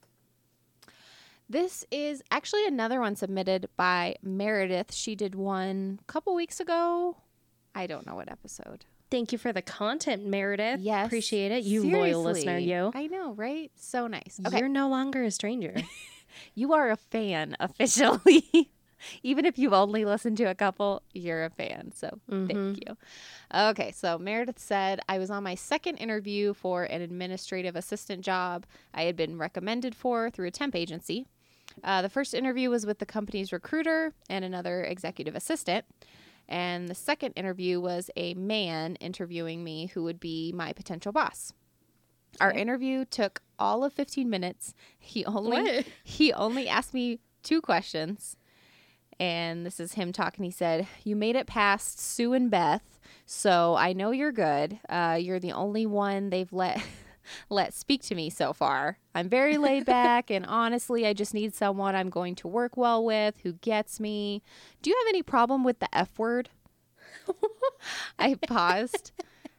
This 1.49 1.85
is 1.91 2.23
actually 2.31 2.65
another 2.67 3.01
one 3.01 3.17
submitted 3.17 3.69
by 3.77 4.17
Meredith. 4.23 4.95
She 4.95 5.17
did 5.17 5.35
one 5.35 5.99
a 6.01 6.05
couple 6.13 6.35
weeks 6.35 6.61
ago. 6.61 7.17
I 7.75 7.87
don't 7.87 8.07
know 8.07 8.15
what 8.15 8.31
episode. 8.31 8.85
Thank 9.11 9.33
you 9.33 9.39
for 9.39 9.53
the 9.53 9.63
content, 9.63 10.25
Meredith. 10.25 10.81
Yes. 10.81 11.07
Appreciate 11.07 11.51
it. 11.51 11.65
You 11.65 11.83
loyal 11.83 12.23
listener, 12.23 12.59
you. 12.59 12.93
I 12.95 13.09
know, 13.09 13.33
right? 13.33 13.73
So 13.75 14.07
nice. 14.07 14.41
Okay. 14.47 14.61
You're 14.61 14.69
no 14.69 14.89
longer 14.89 15.25
a 15.25 15.31
stranger. 15.33 15.75
you 16.55 16.73
are 16.73 16.91
a 16.91 16.97
fan 16.97 17.57
officially. 17.59 18.71
Even 19.23 19.45
if 19.45 19.59
you've 19.59 19.73
only 19.73 20.05
listened 20.05 20.37
to 20.39 20.45
a 20.45 20.55
couple, 20.55 21.03
you're 21.13 21.45
a 21.45 21.51
fan. 21.51 21.93
So 21.95 22.19
thank 22.29 22.51
you. 22.87 22.97
Okay, 23.55 23.93
so 23.93 24.19
Meredith 24.19 24.59
said, 24.59 25.01
I 25.09 25.19
was 25.19 25.31
on 25.31 25.43
my 25.43 25.55
second 25.55 25.97
interview 25.97 26.55
for 26.55 26.85
an 26.85 27.01
administrative 27.03 27.77
assistant 27.77 28.23
job 28.25 28.67
I 28.95 29.03
had 29.03 29.17
been 29.17 29.39
recommended 29.39 29.95
for 29.95 30.31
through 30.31 30.49
a 30.49 30.51
temp 30.51 30.75
agency. 30.77 31.27
Uh, 31.85 32.03
the 32.03 32.09
first 32.09 32.35
interview 32.35 32.69
was 32.71 32.85
with 32.85 32.99
the 32.99 33.07
company's 33.07 33.53
recruiter 33.53 34.13
and 34.29 34.45
another 34.45 34.83
executive 34.83 35.35
assistant. 35.35 35.85
And 36.49 36.89
the 36.89 36.97
second 36.97 37.33
interview 37.37 37.81
was 37.81 38.11
a 38.17 38.35
man 38.35 38.97
interviewing 38.97 39.63
me 39.63 39.87
who 39.87 40.03
would 40.03 40.19
be 40.19 40.53
my 40.53 40.73
potential 40.73 41.13
boss. 41.13 41.53
Our 42.41 42.51
interview 42.53 43.05
took 43.05 43.41
all 43.59 43.85
of 43.85 43.93
15 43.93 44.29
minutes. 44.29 44.75
He 44.99 45.25
only 45.25 45.63
What? 45.63 45.85
he 46.05 46.33
only 46.33 46.69
asked 46.69 46.93
me 46.95 47.21
two 47.43 47.61
questions. 47.61 48.37
And 49.21 49.67
this 49.67 49.79
is 49.79 49.93
him 49.93 50.13
talking. 50.13 50.47
He 50.47 50.51
said, 50.51 50.89
You 51.05 51.15
made 51.15 51.37
it 51.37 51.47
past 51.47 52.01
Sue 52.01 52.33
and 52.33 52.51
Beth, 52.51 52.99
so 53.27 53.77
I 53.77 53.93
know 53.93 54.13
you're 54.13 54.33
good. 54.33 54.81
Uh, 54.89 55.19
you're 55.21 55.39
the 55.39 55.53
only 55.53 55.85
one 55.85 56.31
they've 56.31 56.53
let 56.53 56.83
let 57.51 57.75
speak 57.75 58.03
to 58.05 58.15
me 58.15 58.31
so 58.31 58.55
far. 58.55 58.97
I'm 59.15 59.29
very 59.29 59.59
laid 59.59 59.85
back, 59.85 60.31
and 60.31 60.47
honestly, 60.47 61.07
I 61.07 61.13
just 61.13 61.35
need 61.35 61.55
someone 61.55 61.95
I'm 61.95 62.09
going 62.09 62.35
to 62.37 62.49
work 62.49 62.79
well 62.79 63.05
with 63.05 63.39
who 63.43 63.53
gets 63.53 64.01
me. 64.01 64.43
Do 64.81 64.89
you 64.89 64.97
have 65.05 65.11
any 65.11 65.23
problem 65.23 65.65
with 65.65 65.81
the 65.81 65.95
F 65.95 66.19
word? 66.19 66.49
I 68.19 68.35
paused. 68.35 69.13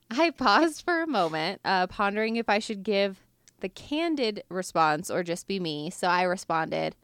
I 0.10 0.32
paused 0.32 0.84
for 0.84 1.04
a 1.04 1.08
moment, 1.08 1.62
uh, 1.64 1.86
pondering 1.86 2.36
if 2.36 2.50
I 2.50 2.58
should 2.58 2.82
give 2.82 3.22
the 3.60 3.70
candid 3.70 4.44
response 4.50 5.12
or 5.12 5.22
just 5.22 5.48
be 5.48 5.60
me. 5.60 5.92
So 5.92 6.08
I 6.08 6.24
responded, 6.24 6.96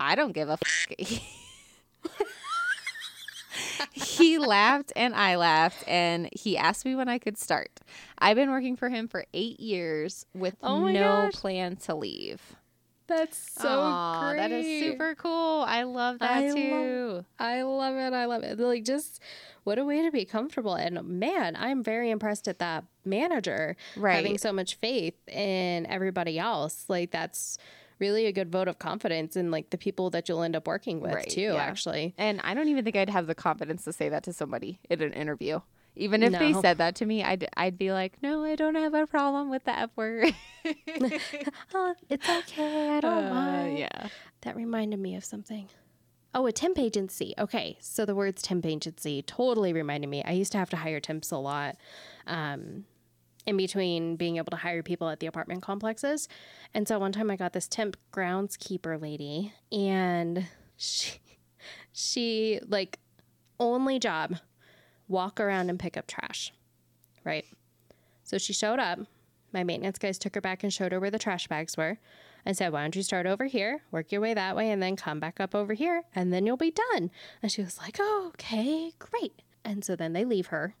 I 0.00 0.16
don't 0.16 0.32
give 0.32 0.48
a 0.48 0.58
f- 0.60 1.16
he 3.92 4.38
laughed 4.38 4.92
and 4.96 5.14
I 5.14 5.36
laughed 5.36 5.84
and 5.86 6.28
he 6.32 6.56
asked 6.56 6.84
me 6.84 6.94
when 6.94 7.08
I 7.08 7.18
could 7.18 7.38
start. 7.38 7.70
I've 8.18 8.36
been 8.36 8.50
working 8.50 8.76
for 8.76 8.88
him 8.88 9.08
for 9.08 9.24
eight 9.32 9.60
years 9.60 10.26
with 10.34 10.56
Oh 10.62 10.86
no 10.88 11.00
gosh. 11.26 11.32
plan 11.34 11.76
to 11.76 11.94
leave. 11.94 12.40
That's 13.08 13.38
so 13.38 13.68
Aw, 13.68 14.30
great. 14.30 14.36
That 14.38 14.50
is 14.50 14.82
super 14.82 15.14
cool. 15.14 15.62
I 15.66 15.84
love 15.84 16.18
that 16.18 16.30
I 16.30 16.46
love- 16.48 16.54
too. 16.56 17.24
I 17.38 17.62
love 17.62 17.94
it. 17.94 18.12
I 18.12 18.24
love 18.24 18.42
it. 18.42 18.58
Like, 18.58 18.84
just 18.84 19.20
what 19.62 19.78
a 19.78 19.84
way 19.84 20.02
to 20.02 20.10
be 20.10 20.24
comfortable. 20.24 20.74
And 20.74 21.00
man, 21.04 21.54
I'm 21.56 21.84
very 21.84 22.10
impressed 22.10 22.48
at 22.48 22.58
that 22.58 22.82
manager 23.04 23.76
right. 23.96 24.16
having 24.16 24.38
so 24.38 24.52
much 24.52 24.74
faith 24.74 25.14
in 25.28 25.86
everybody 25.86 26.36
else. 26.36 26.86
Like, 26.88 27.12
that's 27.12 27.58
really 27.98 28.26
a 28.26 28.32
good 28.32 28.50
vote 28.52 28.68
of 28.68 28.78
confidence 28.78 29.36
in 29.36 29.50
like 29.50 29.70
the 29.70 29.78
people 29.78 30.10
that 30.10 30.28
you'll 30.28 30.42
end 30.42 30.54
up 30.56 30.66
working 30.66 31.00
with 31.00 31.14
Right, 31.14 31.28
too. 31.28 31.40
yeah. 31.40 31.54
Actually, 31.56 32.14
And 32.18 32.40
I 32.42 32.54
don't 32.54 32.68
even 32.68 32.84
think 32.84 32.96
I'd 32.96 33.10
have 33.10 33.26
the 33.26 33.34
confidence 33.34 33.84
to 33.84 33.92
say 33.92 34.08
that 34.08 34.22
to 34.24 34.32
somebody 34.32 34.80
in 34.90 35.00
an 35.02 35.12
interview. 35.12 35.60
Even 35.98 36.22
if 36.22 36.32
they 36.38 36.52
said 36.52 36.76
that 36.76 36.94
to 36.96 37.06
me, 37.06 37.24
I'd 37.24 37.48
I'd 37.56 37.78
be 37.78 37.90
like, 37.90 38.22
no, 38.22 38.44
I 38.44 38.54
don't 38.54 38.74
have 38.74 38.92
a 38.92 39.06
problem 39.06 39.48
with 39.48 39.64
the 39.64 39.70
F 39.78 39.90
word. 39.96 40.34
oh, 41.74 41.94
it's 42.10 42.28
okay. 42.28 42.90
I 42.96 43.00
don't 43.00 43.24
Uh, 43.24 43.30
mind. 43.34 43.78
yeah. 43.78 44.08
That 44.42 44.56
reminded 44.56 45.00
me 45.00 45.16
of 45.16 45.24
something. 45.24 45.68
Oh, 46.34 46.46
a 46.46 46.52
temp 46.52 46.78
agency. 46.78 47.32
Okay, 47.38 47.78
so 47.80 48.04
the 48.04 48.14
words 48.14 48.42
temp 48.42 48.66
agency 48.66 49.22
totally 49.22 49.72
reminded 49.72 50.08
me. 50.10 50.22
I 50.22 50.32
used 50.32 50.52
to 50.52 50.58
have 50.58 50.68
to 50.70 50.76
hire 50.76 51.00
temps 51.00 51.30
a 51.30 51.38
lot. 51.38 51.76
Um, 52.26 52.84
in 53.46 53.56
between 53.56 54.16
being 54.16 54.36
able 54.36 54.50
to 54.50 54.56
hire 54.56 54.82
people 54.82 55.08
at 55.08 55.20
the 55.20 55.26
apartment 55.26 55.62
complexes. 55.62 56.28
And 56.74 56.86
so 56.86 56.98
one 56.98 57.12
time 57.12 57.30
I 57.30 57.36
got 57.36 57.52
this 57.52 57.68
temp 57.68 57.96
groundskeeper 58.12 59.00
lady 59.00 59.52
and 59.72 60.46
she 60.76 61.18
she 61.92 62.60
like 62.66 62.98
only 63.58 63.98
job 63.98 64.36
walk 65.08 65.40
around 65.40 65.70
and 65.70 65.78
pick 65.78 65.96
up 65.96 66.06
trash. 66.06 66.52
Right? 67.24 67.44
So 68.24 68.38
she 68.38 68.52
showed 68.52 68.78
up, 68.78 68.98
my 69.52 69.64
maintenance 69.64 69.98
guys 69.98 70.18
took 70.18 70.34
her 70.34 70.40
back 70.40 70.62
and 70.62 70.72
showed 70.72 70.92
her 70.92 71.00
where 71.00 71.10
the 71.10 71.18
trash 71.18 71.46
bags 71.46 71.76
were 71.76 71.98
and 72.44 72.56
said, 72.56 72.72
Why 72.72 72.82
don't 72.82 72.96
you 72.96 73.02
start 73.02 73.26
over 73.26 73.46
here, 73.46 73.82
work 73.90 74.12
your 74.12 74.20
way 74.20 74.34
that 74.34 74.56
way, 74.56 74.70
and 74.70 74.82
then 74.82 74.96
come 74.96 75.20
back 75.20 75.40
up 75.40 75.54
over 75.54 75.74
here, 75.74 76.02
and 76.14 76.32
then 76.32 76.46
you'll 76.46 76.56
be 76.56 76.72
done. 76.92 77.10
And 77.42 77.50
she 77.50 77.62
was 77.62 77.78
like, 77.78 77.96
Oh, 78.00 78.26
okay, 78.34 78.92
great. 78.98 79.42
And 79.64 79.84
so 79.84 79.96
then 79.96 80.12
they 80.12 80.24
leave 80.24 80.48
her. 80.48 80.74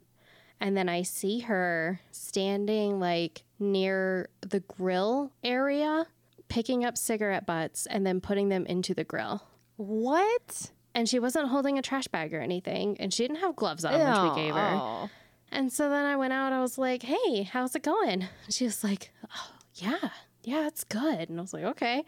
And 0.60 0.76
then 0.76 0.88
I 0.88 1.02
see 1.02 1.40
her 1.40 2.00
standing 2.10 2.98
like 2.98 3.42
near 3.58 4.28
the 4.40 4.60
grill 4.60 5.32
area, 5.44 6.06
picking 6.48 6.84
up 6.84 6.96
cigarette 6.96 7.46
butts 7.46 7.86
and 7.86 8.06
then 8.06 8.20
putting 8.20 8.48
them 8.48 8.64
into 8.66 8.94
the 8.94 9.04
grill. 9.04 9.42
What? 9.76 10.70
And 10.94 11.08
she 11.08 11.18
wasn't 11.18 11.48
holding 11.48 11.78
a 11.78 11.82
trash 11.82 12.08
bag 12.08 12.32
or 12.32 12.40
anything, 12.40 12.96
and 12.98 13.12
she 13.12 13.24
didn't 13.24 13.40
have 13.40 13.54
gloves 13.54 13.84
on, 13.84 13.92
which 13.92 14.34
we 14.34 14.42
gave 14.42 14.54
her. 14.54 14.70
Oh. 14.80 15.10
And 15.52 15.70
so 15.70 15.90
then 15.90 16.06
I 16.06 16.16
went 16.16 16.32
out. 16.32 16.52
I 16.52 16.60
was 16.60 16.78
like, 16.78 17.02
"Hey, 17.02 17.42
how's 17.42 17.74
it 17.74 17.82
going?" 17.82 18.26
She 18.48 18.64
was 18.64 18.82
like, 18.82 19.12
"Oh, 19.24 19.50
yeah, 19.74 20.08
yeah, 20.42 20.66
it's 20.66 20.84
good." 20.84 21.28
And 21.28 21.38
I 21.38 21.42
was 21.42 21.52
like, 21.52 21.64
"Okay, 21.64 22.04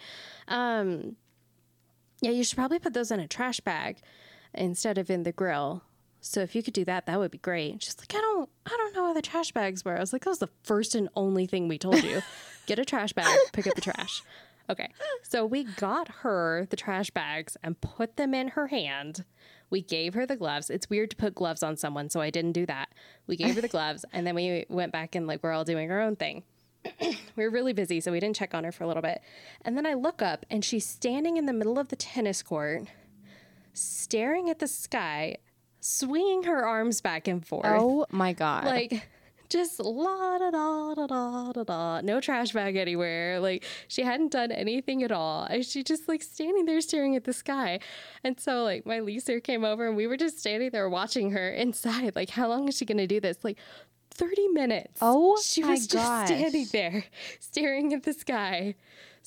um, 0.48 1.16
yeah, 2.20 2.30
you 2.30 2.42
should 2.44 2.56
probably 2.56 2.78
put 2.78 2.94
those 2.94 3.10
in 3.10 3.20
a 3.20 3.28
trash 3.28 3.60
bag 3.60 3.98
instead 4.54 4.98
of 4.98 5.10
in 5.10 5.22
the 5.22 5.32
grill. 5.32 5.82
So 6.20 6.40
if 6.40 6.54
you 6.54 6.62
could 6.62 6.74
do 6.74 6.84
that, 6.84 7.06
that 7.06 7.18
would 7.18 7.30
be 7.30 7.38
great." 7.38 7.72
And 7.72 7.82
she's 7.82 7.98
like, 7.98 8.14
"I 8.14 8.20
don't, 8.20 8.48
I 8.66 8.70
don't 8.70 8.94
know 8.94 9.04
where 9.04 9.14
the 9.14 9.22
trash 9.22 9.52
bags 9.52 9.84
were." 9.84 9.96
I 9.96 10.00
was 10.00 10.12
like, 10.12 10.24
"That 10.24 10.30
was 10.30 10.38
the 10.38 10.50
first 10.62 10.94
and 10.94 11.08
only 11.14 11.46
thing 11.46 11.68
we 11.68 11.78
told 11.78 12.02
you: 12.02 12.22
get 12.66 12.78
a 12.78 12.84
trash 12.84 13.12
bag, 13.12 13.38
pick 13.52 13.66
up 13.66 13.74
the 13.74 13.80
trash." 13.80 14.22
Okay, 14.70 14.92
so 15.22 15.46
we 15.46 15.64
got 15.64 16.08
her 16.08 16.66
the 16.68 16.76
trash 16.76 17.08
bags 17.10 17.56
and 17.62 17.80
put 17.80 18.16
them 18.16 18.34
in 18.34 18.48
her 18.48 18.66
hand. 18.66 19.24
We 19.70 19.80
gave 19.80 20.12
her 20.12 20.26
the 20.26 20.36
gloves. 20.36 20.68
It's 20.68 20.90
weird 20.90 21.10
to 21.10 21.16
put 21.16 21.34
gloves 21.34 21.62
on 21.62 21.76
someone, 21.78 22.10
so 22.10 22.20
I 22.20 22.28
didn't 22.28 22.52
do 22.52 22.66
that. 22.66 22.90
We 23.26 23.36
gave 23.36 23.54
her 23.54 23.60
the 23.62 23.68
gloves, 23.68 24.04
and 24.12 24.26
then 24.26 24.34
we 24.34 24.66
went 24.68 24.92
back 24.92 25.14
and 25.14 25.26
like 25.26 25.42
we're 25.42 25.52
all 25.52 25.64
doing 25.64 25.90
our 25.90 26.00
own 26.00 26.16
thing. 26.16 26.42
we 27.00 27.16
were 27.36 27.50
really 27.50 27.72
busy, 27.72 28.00
so 28.00 28.12
we 28.12 28.20
didn't 28.20 28.36
check 28.36 28.54
on 28.54 28.64
her 28.64 28.72
for 28.72 28.84
a 28.84 28.86
little 28.86 29.02
bit. 29.02 29.22
And 29.62 29.76
then 29.76 29.86
I 29.86 29.94
look 29.94 30.20
up, 30.20 30.44
and 30.50 30.62
she's 30.62 30.86
standing 30.86 31.38
in 31.38 31.46
the 31.46 31.52
middle 31.54 31.78
of 31.78 31.88
the 31.88 31.96
tennis 31.96 32.42
court, 32.42 32.88
staring 33.72 34.50
at 34.50 34.58
the 34.58 34.68
sky, 34.68 35.36
swinging 35.80 36.42
her 36.44 36.66
arms 36.66 37.00
back 37.00 37.28
and 37.28 37.46
forth, 37.46 37.66
Oh 37.66 38.06
my 38.10 38.32
god. 38.32 38.64
like 38.64 39.08
just 39.48 39.80
la 39.80 40.38
da 40.38 40.50
da 40.50 40.94
da 40.94 41.06
da 41.06 41.52
da 41.52 41.64
da. 41.64 42.00
No 42.02 42.20
trash 42.20 42.52
bag 42.52 42.76
anywhere. 42.76 43.40
Like 43.40 43.64
she 43.88 44.02
hadn't 44.02 44.32
done 44.32 44.52
anything 44.52 45.02
at 45.02 45.10
all. 45.10 45.44
And 45.44 45.64
she 45.64 45.82
just 45.82 46.06
like 46.08 46.22
standing 46.22 46.66
there 46.66 46.80
staring 46.82 47.16
at 47.16 47.24
the 47.24 47.32
sky. 47.32 47.80
And 48.22 48.38
so 48.38 48.62
like 48.62 48.84
my 48.84 48.98
leaser 49.00 49.42
came 49.42 49.64
over 49.64 49.86
and 49.86 49.96
we 49.96 50.06
were 50.06 50.18
just 50.18 50.38
standing 50.38 50.70
there 50.70 50.88
watching 50.90 51.30
her 51.30 51.48
inside. 51.50 52.14
Like 52.14 52.30
how 52.30 52.48
long 52.48 52.68
is 52.68 52.76
she 52.76 52.84
gonna 52.84 53.06
do 53.06 53.20
this? 53.20 53.38
Like 53.42 53.58
30 54.10 54.48
minutes. 54.48 54.98
Oh 55.00 55.38
she 55.42 55.64
was 55.64 55.86
just 55.86 56.04
gosh. 56.04 56.26
standing 56.28 56.66
there 56.72 57.04
staring 57.40 57.94
at 57.94 58.02
the 58.02 58.12
sky, 58.12 58.74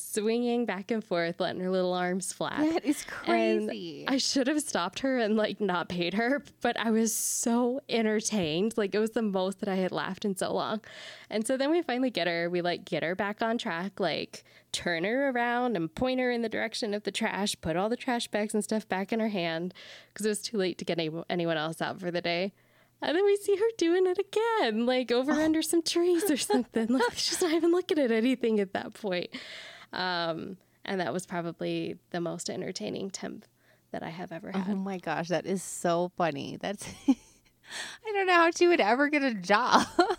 swinging 0.01 0.65
back 0.65 0.91
and 0.91 1.03
forth, 1.03 1.39
letting 1.39 1.61
her 1.61 1.69
little 1.69 1.93
arms 1.93 2.33
flap. 2.33 2.59
that 2.59 2.85
is 2.85 3.05
And 3.27 3.67
crazy. 3.67 4.05
I 4.07 4.17
should 4.17 4.47
have 4.47 4.61
stopped 4.61 4.99
her 4.99 5.17
and 5.17 5.35
like 5.35 5.61
not 5.61 5.89
paid 5.89 6.13
her, 6.15 6.43
but 6.61 6.77
I 6.79 6.91
was 6.91 7.13
so 7.15 7.81
entertained. 7.89 8.73
Like 8.77 8.93
it 8.95 8.99
was 8.99 9.11
the 9.11 9.21
most 9.21 9.59
that 9.59 9.69
I 9.69 9.75
had 9.75 9.91
laughed 9.91 10.25
in 10.25 10.35
so 10.35 10.53
long. 10.53 10.81
And 11.29 11.45
so 11.45 11.57
then 11.57 11.71
we 11.71 11.81
finally 11.81 12.09
get 12.09 12.27
her, 12.27 12.49
we 12.49 12.61
like 12.61 12.85
get 12.85 13.03
her 13.03 13.15
back 13.15 13.41
on 13.41 13.57
track, 13.57 13.99
like 13.99 14.43
turn 14.71 15.03
her 15.03 15.29
around 15.29 15.75
and 15.75 15.93
point 15.93 16.19
her 16.19 16.31
in 16.31 16.41
the 16.41 16.49
direction 16.49 16.93
of 16.93 17.03
the 17.03 17.11
trash, 17.11 17.55
put 17.61 17.75
all 17.75 17.89
the 17.89 17.97
trash 17.97 18.27
bags 18.27 18.53
and 18.53 18.63
stuff 18.63 18.87
back 18.87 19.11
in 19.11 19.19
her 19.19 19.29
hand 19.29 19.73
because 20.13 20.25
it 20.25 20.29
was 20.29 20.41
too 20.41 20.57
late 20.57 20.77
to 20.77 20.85
get 20.85 20.99
any- 20.99 21.23
anyone 21.29 21.57
else 21.57 21.81
out 21.81 21.99
for 21.99 22.11
the 22.11 22.21
day. 22.21 22.53
And 23.01 23.17
then 23.17 23.25
we 23.25 23.35
see 23.35 23.55
her 23.55 23.65
doing 23.77 24.05
it 24.05 24.19
again, 24.19 24.85
like 24.85 25.11
over 25.11 25.31
oh. 25.31 25.43
under 25.43 25.61
some 25.61 25.81
trees 25.81 26.29
or 26.29 26.37
something. 26.51 26.87
Like 26.87 27.13
she's 27.15 27.41
not 27.41 27.51
even 27.51 27.71
looking 27.71 27.97
at 27.99 28.11
anything 28.11 28.59
at 28.59 28.73
that 28.73 28.93
point. 28.93 29.31
Um, 29.93 30.57
and 30.85 30.99
that 30.99 31.13
was 31.13 31.25
probably 31.25 31.97
the 32.11 32.21
most 32.21 32.49
entertaining 32.49 33.09
temp 33.09 33.45
that 33.91 34.03
I 34.03 34.09
have 34.09 34.31
ever 34.31 34.51
had. 34.51 34.65
oh 34.69 34.75
my 34.75 34.97
gosh, 34.97 35.27
that 35.27 35.45
is 35.45 35.61
so 35.61 36.11
funny. 36.17 36.57
That's 36.59 36.87
I 37.07 38.11
don't 38.13 38.27
know 38.27 38.35
how 38.35 38.51
she 38.51 38.67
would 38.67 38.81
ever 38.81 39.09
get 39.09 39.23
a 39.23 39.33
job. 39.33 39.87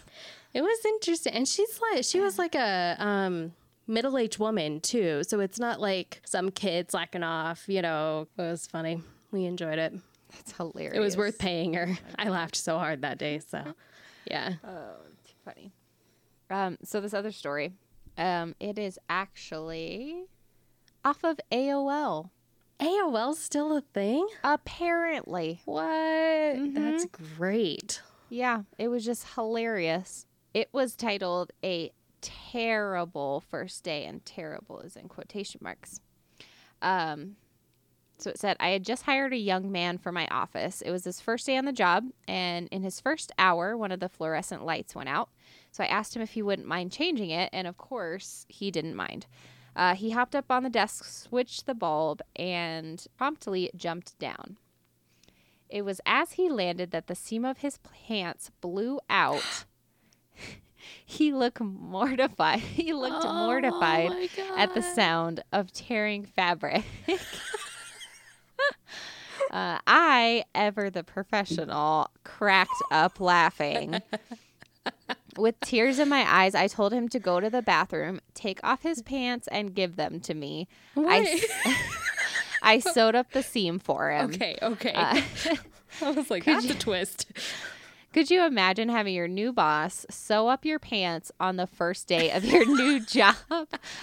It 0.55 0.61
was 0.61 0.85
interesting, 0.85 1.33
and 1.33 1.49
she's 1.49 1.81
like, 1.81 2.05
she 2.05 2.21
was 2.21 2.39
like 2.39 2.55
a 2.55 2.95
um, 2.99 3.53
middle-aged 3.87 4.39
woman 4.39 4.81
too, 4.81 5.23
so 5.25 5.41
it's 5.41 5.59
not 5.59 5.81
like 5.81 6.21
some 6.27 6.51
kid 6.51 6.91
slacking 6.91 7.23
off. 7.23 7.65
You 7.69 7.81
know, 7.81 8.29
it 8.37 8.43
was 8.43 8.67
funny. 8.67 9.01
We 9.31 9.47
enjoyed 9.47 9.79
it. 9.79 9.95
That's 10.31 10.53
hilarious. 10.53 10.95
It 10.95 11.01
was 11.01 11.17
worth 11.17 11.39
paying 11.39 11.73
her. 11.73 11.97
I 12.19 12.29
laughed 12.29 12.57
so 12.57 12.79
hard 12.79 13.01
that 13.01 13.17
day. 13.17 13.39
So, 13.39 13.65
yeah. 14.31 14.55
Oh, 14.63 14.97
too 15.27 15.35
funny. 15.43 15.73
Um, 16.51 16.77
so 16.85 17.01
this 17.01 17.15
other 17.15 17.33
story, 17.33 17.73
um, 18.19 18.55
it 18.61 18.79
is 18.79 18.99
actually 19.09 20.25
off 21.05 21.25
of 21.25 21.39
AOL. 21.51 22.31
AOL's 22.81 23.39
still 23.39 23.77
a 23.77 23.81
thing. 23.81 24.27
Apparently, 24.43 25.61
What? 25.65 25.85
Mm-hmm. 25.85 26.75
That's 26.75 27.05
great. 27.37 28.03
yeah, 28.29 28.63
it 28.79 28.89
was 28.89 29.05
just 29.05 29.35
hilarious. 29.35 30.27
It 30.55 30.69
was 30.73 30.95
titled 30.97 31.53
"A 31.65 31.93
Terrible 32.21 33.43
First 33.49 33.85
Day," 33.85 34.05
and 34.05 34.25
"terrible" 34.25 34.81
is 34.81 34.97
in 34.97 35.09
quotation 35.09 35.61
marks. 35.63 36.01
Um, 36.83 37.37
so 38.19 38.31
it 38.31 38.39
said, 38.39 38.57
I 38.61 38.69
had 38.71 38.85
just 38.85 39.03
hired 39.05 39.33
a 39.33 39.37
young 39.37 39.73
man 39.73 39.99
for 39.99 40.13
my 40.13 40.27
office. 40.29 40.81
It 40.81 40.91
was 40.91 41.05
his 41.05 41.21
first 41.21 41.47
day 41.47 41.57
on 41.57 41.65
the 41.65 41.73
job, 41.73 42.05
and 42.29 42.69
in 42.71 42.83
his 42.83 43.01
first 43.01 43.33
hour, 43.39 43.77
one 43.77 43.91
of 43.93 44.01
the 44.01 44.09
fluorescent 44.09 44.65
lights 44.65 44.95
went 44.95 45.09
out. 45.09 45.29
So 45.73 45.83
I 45.83 45.87
asked 45.87 46.15
him 46.15 46.23
if 46.23 46.33
he 46.33 46.43
wouldn't 46.43 46.69
mind 46.69 46.93
changing 46.93 47.31
it, 47.31 47.49
and 47.53 47.67
of 47.67 47.79
course, 47.79 48.45
he 48.49 48.71
didn't 48.71 48.95
mind. 48.95 49.27
Uh, 49.75 49.95
he 49.95 50.11
hopped 50.11 50.37
up 50.37 50.51
on 50.51 50.63
the 50.63 50.71
desk, 50.71 51.05
switched 51.05 51.65
the 51.65 51.75
bulb, 51.75 52.21
and 52.37 53.07
promptly 53.17 53.71
jumped 53.75 54.19
down. 54.19 54.59
It 55.71 55.87
was 55.87 56.03
as 56.05 56.33
he 56.33 56.51
landed 56.51 56.91
that 56.91 57.07
the 57.07 57.15
seam 57.15 57.47
of 57.47 57.59
his 57.59 57.79
pants 58.07 58.51
blew 58.61 59.01
out. 59.09 59.65
he 61.05 61.33
looked 61.33 61.61
mortified. 61.61 62.61
He 62.61 62.93
looked 62.93 63.25
mortified 63.25 64.29
at 64.59 64.75
the 64.75 64.83
sound 64.83 65.43
of 65.51 65.73
tearing 65.73 66.27
fabric. 66.27 66.85
uh, 69.51 69.79
I, 69.87 70.45
ever 70.55 70.91
the 70.91 71.03
professional, 71.05 72.11
cracked 72.25 72.71
up 72.91 73.19
laughing. 73.19 73.99
With 75.39 75.59
tears 75.61 75.99
in 75.99 76.09
my 76.09 76.25
eyes, 76.31 76.55
I 76.55 76.67
told 76.69 76.93
him 76.93 77.09
to 77.09 77.19
go 77.19 77.41
to 77.41 77.49
the 77.49 77.63
bathroom, 77.63 78.21
take 78.35 78.61
off 78.63 78.83
his 78.83 79.01
pants, 79.03 79.49
and 79.49 79.75
give 79.75 79.97
them 79.97 80.21
to 80.21 80.35
me. 80.35 80.69
I, 80.97 81.01
Wait. 81.21 81.45
I 82.63 82.79
sewed 82.79 83.15
up 83.15 83.33
the 83.33 83.43
seam 83.43 83.79
for 83.79 84.11
him. 84.11 84.31
Okay, 84.31 84.59
okay. 84.61 84.93
Uh, 84.93 85.21
I 86.03 86.11
was 86.11 86.31
like, 86.31 86.45
that's 86.45 86.67
you- 86.67 86.73
a 86.73 86.75
twist. 86.75 87.27
Could 88.13 88.31
you 88.31 88.45
imagine 88.45 88.91
having 88.91 89.15
your 89.15 89.27
new 89.27 89.55
boss 89.55 90.05
sew 90.11 90.49
up 90.49 90.67
your 90.67 90.79
pants 90.79 91.33
on 91.41 91.57
the 91.57 91.67
first 91.67 92.07
day 92.07 92.31
of 92.31 92.45
your 92.45 92.67
new 92.67 93.01
job? 93.07 93.37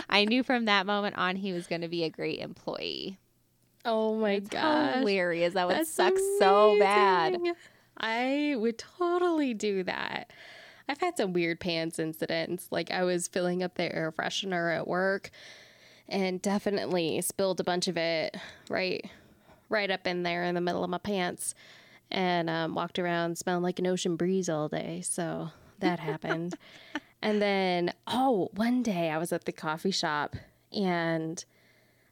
I 0.10 0.26
knew 0.26 0.42
from 0.42 0.66
that 0.66 0.88
moment 0.88 1.16
on 1.16 1.36
he 1.36 1.54
was 1.54 1.68
going 1.68 1.82
to 1.82 1.88
be 1.88 2.04
a 2.04 2.10
great 2.10 2.40
employee. 2.40 3.20
Oh 3.86 4.16
my 4.16 4.40
gosh. 4.40 4.96
hilarious. 4.96 5.54
That 5.54 5.68
would 5.68 5.78
That's 5.78 5.94
suck 5.94 6.14
so 6.40 6.78
bad. 6.80 7.38
I 8.00 8.56
would 8.58 8.80
totally 8.80 9.54
do 9.54 9.84
that. 9.84 10.32
I've 10.89 11.00
had 11.00 11.17
some 11.17 11.34
weird 11.34 11.60
pants 11.60 12.00
incidents. 12.00 12.67
Like 12.72 12.89
I 12.89 13.03
was 13.03 13.27
filling 13.27 13.62
up 13.62 13.75
the 13.75 13.96
air 13.96 14.12
freshener 14.12 14.75
at 14.75 14.88
work 14.88 15.29
and 16.08 16.41
definitely 16.41 17.22
spilled 17.22 17.60
a 17.60 17.63
bunch 17.63 17.88
of 17.88 17.96
it 17.96 18.36
right 18.69 19.08
right 19.69 19.91
up 19.91 20.08
in 20.08 20.24
there 20.24 20.43
in 20.43 20.55
the 20.55 20.62
middle 20.62 20.84
of 20.84 20.89
my 20.89 20.98
pants 20.98 21.53
and 22.10 22.50
um, 22.50 22.74
walked 22.74 22.98
around 22.98 23.38
smelling 23.38 23.62
like 23.62 23.77
an 23.77 23.86
ocean 23.86 24.15
breeze 24.15 24.50
all 24.50 24.67
day. 24.67 25.01
So 25.01 25.51
that 25.77 26.00
happened. 26.00 26.55
and 27.22 27.39
then, 27.39 27.93
oh, 28.08 28.50
one 28.55 28.81
day 28.81 29.12
I 29.12 29.19
was 29.19 29.31
at 29.31 29.46
the 29.46 29.51
coffee 29.51 29.91
shop 29.91 30.36
and 30.72 31.46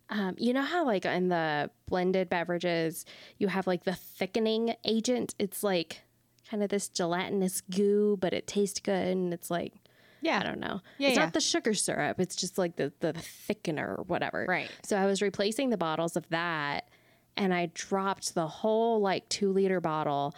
um, 0.09 0.35
you 0.37 0.53
know 0.53 0.61
how 0.61 0.85
like 0.85 1.03
in 1.03 1.29
the 1.29 1.71
blended 1.89 2.29
beverages 2.29 3.05
you 3.39 3.47
have 3.47 3.65
like 3.65 3.85
the 3.85 3.95
thickening 3.95 4.75
agent? 4.85 5.33
It's 5.39 5.63
like 5.63 6.03
kind 6.49 6.63
of 6.63 6.69
this 6.69 6.87
gelatinous 6.89 7.61
goo, 7.61 8.17
but 8.19 8.33
it 8.33 8.47
tastes 8.47 8.79
good 8.79 9.07
and 9.07 9.33
it's 9.33 9.49
like 9.51 9.73
Yeah. 10.21 10.39
I 10.39 10.43
don't 10.43 10.59
know. 10.59 10.81
Yeah, 10.97 11.09
it's 11.09 11.17
yeah. 11.17 11.23
not 11.25 11.33
the 11.33 11.41
sugar 11.41 11.73
syrup. 11.73 12.19
It's 12.19 12.35
just 12.35 12.57
like 12.57 12.75
the 12.75 12.91
the 12.99 13.13
thickener 13.13 13.99
or 13.99 14.03
whatever. 14.07 14.45
Right. 14.47 14.69
So 14.83 14.97
I 14.97 15.05
was 15.05 15.21
replacing 15.21 15.69
the 15.69 15.77
bottles 15.77 16.15
of 16.15 16.27
that, 16.29 16.89
and 17.35 17.53
I 17.53 17.67
dropped 17.73 18.33
the 18.33 18.47
whole 18.47 18.99
like 19.01 19.27
two 19.29 19.51
liter 19.51 19.79
bottle 19.81 20.33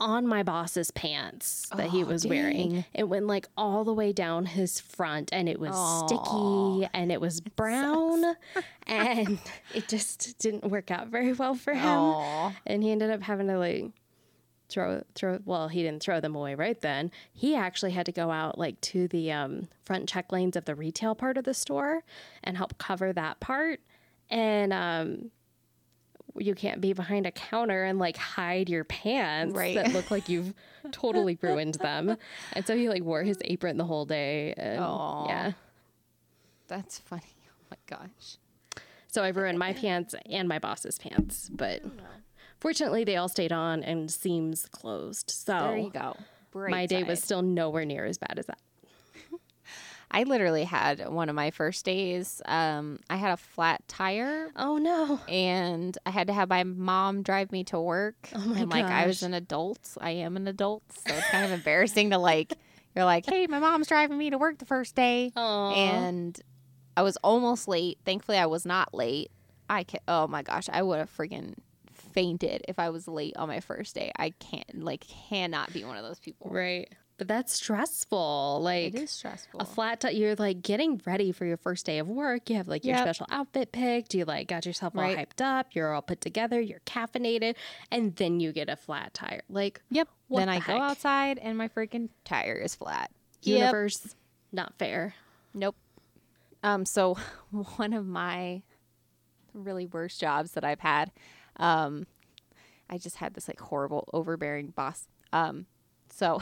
on 0.00 0.24
my 0.28 0.44
boss's 0.44 0.92
pants 0.92 1.66
that 1.76 1.90
he 1.90 2.04
Oh, 2.04 2.06
was 2.06 2.24
wearing. 2.24 2.84
It 2.94 3.08
went 3.08 3.26
like 3.26 3.48
all 3.56 3.82
the 3.82 3.92
way 3.92 4.12
down 4.12 4.46
his 4.46 4.78
front, 4.80 5.30
and 5.32 5.48
it 5.48 5.58
was 5.58 5.72
Aw. 5.74 6.06
sticky, 6.06 6.88
and 6.94 7.10
it 7.10 7.20
was 7.20 7.40
brown, 7.40 8.22
and 8.86 9.38
it 9.74 9.88
just 9.88 10.38
didn't 10.38 10.64
work 10.70 10.92
out 10.92 11.08
very 11.08 11.32
well 11.32 11.54
for 11.56 11.74
him. 11.74 11.84
Aw. 11.88 12.54
And 12.64 12.82
he 12.84 12.92
ended 12.92 13.10
up 13.10 13.22
having 13.22 13.48
to 13.48 13.58
like 13.58 13.86
throw 14.68 15.02
throw 15.14 15.38
well 15.44 15.68
he 15.68 15.82
didn't 15.82 16.02
throw 16.02 16.20
them 16.20 16.34
away 16.34 16.54
right 16.54 16.80
then 16.82 17.10
he 17.32 17.56
actually 17.56 17.92
had 17.92 18.04
to 18.06 18.12
go 18.12 18.30
out 18.30 18.58
like 18.58 18.78
to 18.82 19.08
the 19.08 19.32
um, 19.32 19.66
front 19.84 20.08
check 20.08 20.30
lanes 20.30 20.56
of 20.56 20.64
the 20.66 20.74
retail 20.74 21.14
part 21.14 21.38
of 21.38 21.44
the 21.44 21.54
store 21.54 22.02
and 22.44 22.56
help 22.56 22.76
cover 22.78 23.12
that 23.12 23.40
part 23.40 23.80
and 24.30 24.72
um, 24.72 25.30
you 26.36 26.54
can't 26.54 26.80
be 26.80 26.92
behind 26.92 27.26
a 27.26 27.30
counter 27.30 27.84
and 27.84 27.98
like 27.98 28.16
hide 28.18 28.68
your 28.68 28.84
pants 28.84 29.56
Right. 29.56 29.74
that 29.74 29.92
look 29.92 30.10
like 30.10 30.28
you've 30.28 30.52
totally 30.92 31.38
ruined 31.40 31.74
them 31.76 32.16
and 32.52 32.66
so 32.66 32.76
he 32.76 32.88
like 32.88 33.02
wore 33.02 33.22
his 33.22 33.38
apron 33.44 33.76
the 33.78 33.84
whole 33.84 34.04
day 34.04 34.52
and 34.56 34.76
yeah 35.28 35.52
That's 36.68 36.98
funny. 36.98 37.22
Oh 37.48 37.64
my 37.70 37.76
gosh. 37.86 38.36
so 39.08 39.22
i 39.22 39.28
ruined 39.28 39.58
my 39.58 39.72
pants 39.72 40.14
and 40.30 40.46
my 40.48 40.58
boss's 40.58 40.98
pants 40.98 41.48
but 41.52 41.82
fortunately 42.60 43.04
they 43.04 43.16
all 43.16 43.28
stayed 43.28 43.52
on 43.52 43.82
and 43.82 44.10
seams 44.10 44.66
closed 44.66 45.30
so 45.30 45.52
There 45.58 45.76
you 45.76 45.90
go. 45.90 46.16
Break 46.50 46.70
my 46.70 46.86
day 46.86 47.02
was 47.02 47.22
still 47.22 47.42
nowhere 47.42 47.84
near 47.84 48.04
as 48.06 48.18
bad 48.18 48.38
as 48.38 48.46
that. 48.46 48.58
I 50.10 50.22
literally 50.22 50.64
had 50.64 51.06
one 51.10 51.28
of 51.28 51.34
my 51.34 51.50
first 51.50 51.84
days. 51.84 52.40
Um, 52.46 53.00
I 53.10 53.16
had 53.16 53.32
a 53.32 53.36
flat 53.36 53.86
tire. 53.86 54.50
Oh 54.56 54.78
no. 54.78 55.20
And 55.28 55.96
I 56.06 56.10
had 56.10 56.28
to 56.28 56.32
have 56.32 56.48
my 56.48 56.64
mom 56.64 57.22
drive 57.22 57.52
me 57.52 57.64
to 57.64 57.78
work. 57.78 58.16
Oh 58.34 58.38
my 58.38 58.60
and 58.60 58.70
like 58.70 58.86
I 58.86 59.06
was 59.06 59.22
an 59.22 59.34
adult. 59.34 59.96
I 60.00 60.10
am 60.12 60.36
an 60.36 60.48
adult. 60.48 60.82
So 60.92 61.14
it's 61.14 61.28
kind 61.28 61.44
of 61.44 61.50
embarrassing 61.52 62.10
to 62.10 62.18
like 62.18 62.54
you're 62.96 63.04
like, 63.04 63.26
Hey, 63.26 63.46
my 63.46 63.58
mom's 63.58 63.88
driving 63.88 64.16
me 64.16 64.30
to 64.30 64.38
work 64.38 64.58
the 64.58 64.64
first 64.64 64.94
day. 64.94 65.30
Oh. 65.36 65.72
and 65.72 66.40
I 66.96 67.02
was 67.02 67.16
almost 67.18 67.68
late. 67.68 67.98
Thankfully, 68.04 68.38
I 68.38 68.46
was 68.46 68.64
not 68.64 68.94
late. 68.94 69.30
I 69.68 69.84
can 69.84 70.00
Oh 70.08 70.26
my 70.26 70.42
gosh, 70.42 70.70
I 70.72 70.82
would 70.82 70.98
have 70.98 71.14
freaking 71.14 71.54
fainted 72.18 72.64
if 72.68 72.78
I 72.80 72.90
was 72.90 73.06
late 73.06 73.36
on 73.36 73.46
my 73.48 73.60
first 73.60 73.94
day. 73.94 74.10
I 74.18 74.30
can't 74.30 74.82
like 74.82 75.06
cannot 75.28 75.72
be 75.72 75.84
one 75.84 75.96
of 75.96 76.02
those 76.04 76.18
people. 76.18 76.50
right. 76.50 76.88
But 77.16 77.26
that's 77.26 77.52
stressful. 77.52 78.60
Like 78.62 78.94
It 78.94 79.02
is 79.02 79.10
stressful. 79.10 79.58
a 79.60 79.64
flat 79.64 80.00
t- 80.00 80.12
you're 80.12 80.36
like 80.36 80.62
getting 80.62 81.00
ready 81.04 81.32
for 81.32 81.44
your 81.44 81.56
first 81.56 81.84
day 81.84 81.98
of 81.98 82.08
work. 82.08 82.48
You 82.48 82.54
have 82.56 82.68
like 82.68 82.84
your 82.84 82.94
Yep. 82.96 83.04
special 83.04 83.26
outfit 83.30 83.72
picked. 83.72 84.14
You 84.14 84.24
like 84.24 84.46
got 84.46 84.64
yourself 84.66 84.94
all 84.96 85.02
Right. 85.02 85.16
hyped 85.18 85.40
up. 85.44 85.74
You're 85.74 85.92
all 85.92 86.02
put 86.02 86.20
together. 86.20 86.60
You're 86.60 86.78
caffeinated, 86.86 87.56
and 87.90 88.14
then 88.16 88.38
you 88.40 88.52
get 88.52 88.68
a 88.68 88.76
flat 88.76 89.14
tire. 89.14 89.42
Like 89.48 89.80
yep. 89.90 90.08
Then 90.30 90.46
the 90.46 90.52
I 90.54 90.60
go 90.60 90.76
outside 90.80 91.38
and 91.38 91.58
my 91.58 91.66
freaking 91.68 92.08
tire 92.24 92.54
is 92.54 92.74
flat. 92.76 93.10
Yep. 93.42 93.58
universe, 93.60 94.14
not 94.52 94.74
fair. 94.78 95.14
Nope. 95.54 95.74
Um. 96.62 96.84
So 96.86 97.16
one 97.76 97.92
of 97.92 98.06
my 98.06 98.62
really 99.54 99.86
worst 99.86 100.20
jobs 100.20 100.52
that 100.52 100.64
I've 100.64 100.78
had, 100.80 101.10
um, 101.58 102.06
I 102.90 102.98
just 102.98 103.16
had 103.16 103.34
this 103.34 103.48
like 103.48 103.60
horrible 103.60 104.08
overbearing 104.12 104.68
boss. 104.68 105.06
Um. 105.32 105.66
So 106.10 106.40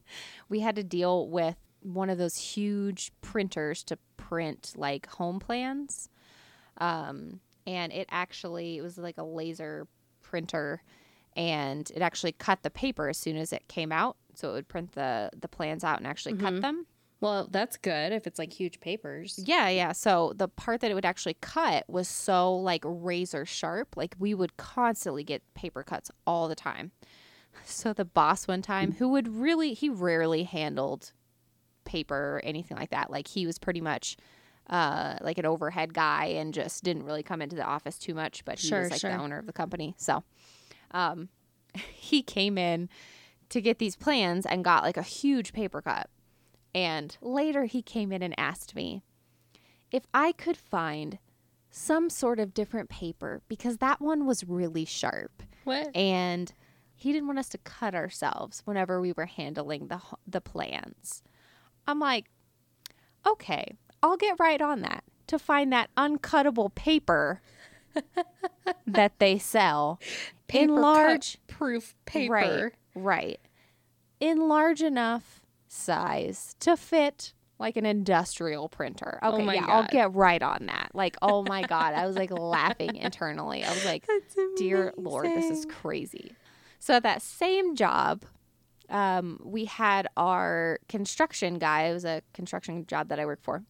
we 0.48 0.60
had 0.60 0.76
to 0.76 0.84
deal 0.84 1.28
with 1.28 1.56
one 1.80 2.10
of 2.10 2.18
those 2.18 2.36
huge 2.36 3.12
printers 3.20 3.82
to 3.84 3.98
print 4.16 4.72
like 4.76 5.06
home 5.06 5.40
plans. 5.40 6.08
Um. 6.78 7.40
And 7.66 7.92
it 7.92 8.06
actually 8.10 8.78
it 8.78 8.82
was 8.82 8.96
like 8.96 9.18
a 9.18 9.24
laser 9.24 9.86
printer, 10.22 10.82
and 11.36 11.90
it 11.94 12.00
actually 12.00 12.32
cut 12.32 12.62
the 12.62 12.70
paper 12.70 13.08
as 13.08 13.18
soon 13.18 13.36
as 13.36 13.52
it 13.52 13.68
came 13.68 13.92
out. 13.92 14.16
So 14.34 14.50
it 14.50 14.52
would 14.52 14.68
print 14.68 14.92
the 14.92 15.30
the 15.38 15.48
plans 15.48 15.84
out 15.84 15.98
and 15.98 16.06
actually 16.06 16.34
cut 16.36 16.54
them. 16.62 16.86
Well, 17.20 17.48
that's 17.50 17.76
good 17.76 18.12
if 18.12 18.26
it's 18.26 18.38
like 18.38 18.52
huge 18.52 18.78
papers. 18.80 19.40
Yeah, 19.44 19.68
yeah. 19.68 19.92
So 19.92 20.32
the 20.36 20.46
part 20.48 20.80
that 20.82 20.90
it 20.90 20.94
would 20.94 21.04
actually 21.04 21.36
cut 21.40 21.84
was 21.88 22.06
so 22.06 22.54
like 22.54 22.82
razor 22.84 23.44
sharp. 23.44 23.96
Like 23.96 24.14
we 24.18 24.34
would 24.34 24.56
constantly 24.56 25.24
get 25.24 25.42
paper 25.54 25.82
cuts 25.82 26.10
all 26.26 26.46
the 26.48 26.54
time. 26.54 26.92
So 27.64 27.92
the 27.92 28.04
boss 28.04 28.46
one 28.46 28.62
time, 28.62 28.92
who 28.92 29.08
would 29.08 29.26
really, 29.28 29.74
he 29.74 29.88
rarely 29.88 30.44
handled 30.44 31.12
paper 31.84 32.36
or 32.36 32.40
anything 32.44 32.76
like 32.76 32.90
that. 32.90 33.10
Like 33.10 33.26
he 33.26 33.46
was 33.46 33.58
pretty 33.58 33.80
much 33.80 34.16
uh, 34.70 35.16
like 35.20 35.38
an 35.38 35.46
overhead 35.46 35.94
guy 35.94 36.26
and 36.26 36.54
just 36.54 36.84
didn't 36.84 37.02
really 37.02 37.24
come 37.24 37.42
into 37.42 37.56
the 37.56 37.64
office 37.64 37.98
too 37.98 38.14
much. 38.14 38.44
But 38.44 38.60
he 38.60 38.68
Sure, 38.68 38.82
was 38.82 38.90
like 38.92 39.00
sure. 39.00 39.10
the 39.10 39.18
owner 39.18 39.38
of 39.38 39.46
the 39.46 39.52
company. 39.52 39.94
So 39.98 40.22
um, 40.92 41.30
he 41.74 42.22
came 42.22 42.56
in 42.58 42.88
to 43.48 43.60
get 43.60 43.78
these 43.78 43.96
plans 43.96 44.46
and 44.46 44.62
got 44.62 44.84
like 44.84 44.96
a 44.96 45.02
huge 45.02 45.52
paper 45.52 45.82
cut. 45.82 46.08
And 46.78 47.16
later 47.20 47.64
he 47.64 47.82
came 47.82 48.12
in 48.12 48.22
and 48.22 48.38
asked 48.38 48.76
me 48.76 49.02
if 49.90 50.04
I 50.14 50.30
could 50.30 50.56
find 50.56 51.18
some 51.70 52.08
sort 52.08 52.38
of 52.38 52.54
different 52.54 52.88
paper 52.88 53.42
because 53.48 53.78
that 53.78 54.00
one 54.00 54.26
was 54.26 54.44
really 54.44 54.84
sharp 54.84 55.42
What? 55.64 55.94
and 55.96 56.52
he 56.94 57.12
didn't 57.12 57.26
want 57.26 57.40
us 57.40 57.48
to 57.50 57.58
cut 57.58 57.96
ourselves 57.96 58.62
whenever 58.64 59.00
we 59.00 59.12
were 59.12 59.26
handling 59.26 59.88
the 59.88 60.00
the 60.24 60.40
plans. 60.40 61.24
I'm 61.88 61.98
like, 61.98 62.26
"Okay, 63.26 63.76
I'll 64.00 64.16
get 64.16 64.38
right 64.38 64.60
on 64.60 64.82
that 64.82 65.02
to 65.26 65.38
find 65.38 65.72
that 65.72 65.90
uncuttable 65.96 66.72
paper 66.74 67.40
that 68.86 69.18
they 69.18 69.36
sell 69.38 69.98
in 70.52 70.76
large 70.76 71.38
proof 71.48 71.96
paper. 72.06 72.32
Right, 72.32 72.72
right. 72.94 73.40
In 74.20 74.48
large 74.48 74.80
enough 74.82 75.40
size 75.68 76.54
to 76.60 76.76
fit 76.76 77.32
like 77.58 77.76
an 77.76 77.84
industrial 77.86 78.68
printer. 78.68 79.18
Okay, 79.22 79.42
Oh 79.42 79.50
yeah, 79.52 79.66
I'll 79.66 79.86
get 79.86 80.14
right 80.14 80.42
on 80.42 80.66
that. 80.66 80.90
Like, 80.94 81.16
oh 81.22 81.44
my 81.44 81.62
God. 81.62 81.94
I 81.94 82.06
was 82.06 82.16
like 82.16 82.30
laughing 82.30 82.96
internally. 82.96 83.64
I 83.64 83.70
was 83.72 83.84
like, 83.84 84.04
dear 84.56 84.92
Lord, 84.96 85.26
this 85.26 85.50
is 85.50 85.66
crazy. 85.66 86.32
So 86.80 86.94
at 86.94 87.02
that 87.04 87.22
same 87.22 87.74
job, 87.76 88.24
um, 88.88 89.40
we 89.44 89.64
had 89.66 90.08
our 90.16 90.78
construction 90.88 91.58
guy. 91.58 91.84
It 91.84 91.92
was 91.94 92.04
a 92.04 92.22
construction 92.32 92.86
job 92.86 93.08
that 93.08 93.20
I 93.20 93.26
worked 93.26 93.44
for. 93.44 93.62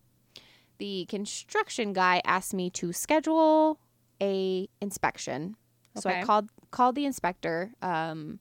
The 0.78 1.06
construction 1.06 1.92
guy 1.92 2.22
asked 2.24 2.54
me 2.54 2.70
to 2.70 2.92
schedule 2.92 3.78
a 4.22 4.68
inspection. 4.80 5.56
So 5.96 6.08
I 6.08 6.22
called 6.22 6.50
called 6.70 6.94
the 6.94 7.04
inspector. 7.06 7.72
Um, 7.82 8.38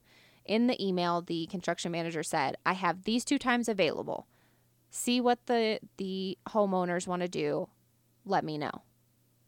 in 0.48 0.66
the 0.66 0.84
email, 0.84 1.22
the 1.22 1.46
construction 1.46 1.92
manager 1.92 2.22
said, 2.22 2.56
"I 2.66 2.72
have 2.72 3.04
these 3.04 3.24
two 3.24 3.38
times 3.38 3.68
available. 3.68 4.26
See 4.90 5.20
what 5.20 5.46
the 5.46 5.80
the 5.96 6.38
homeowners 6.48 7.06
want 7.06 7.22
to 7.22 7.28
do. 7.28 7.68
Let 8.24 8.44
me 8.44 8.58
know." 8.58 8.82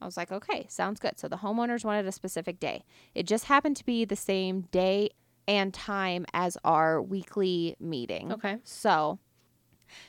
I 0.00 0.06
was 0.06 0.16
like, 0.16 0.30
"Okay, 0.32 0.66
sounds 0.68 1.00
good." 1.00 1.18
So 1.18 1.28
the 1.28 1.38
homeowners 1.38 1.84
wanted 1.84 2.06
a 2.06 2.12
specific 2.12 2.60
day. 2.60 2.84
It 3.14 3.26
just 3.26 3.46
happened 3.46 3.76
to 3.78 3.84
be 3.84 4.04
the 4.04 4.16
same 4.16 4.62
day 4.70 5.10
and 5.48 5.74
time 5.74 6.26
as 6.32 6.56
our 6.64 7.02
weekly 7.02 7.76
meeting. 7.80 8.32
Okay. 8.32 8.58
So 8.62 9.18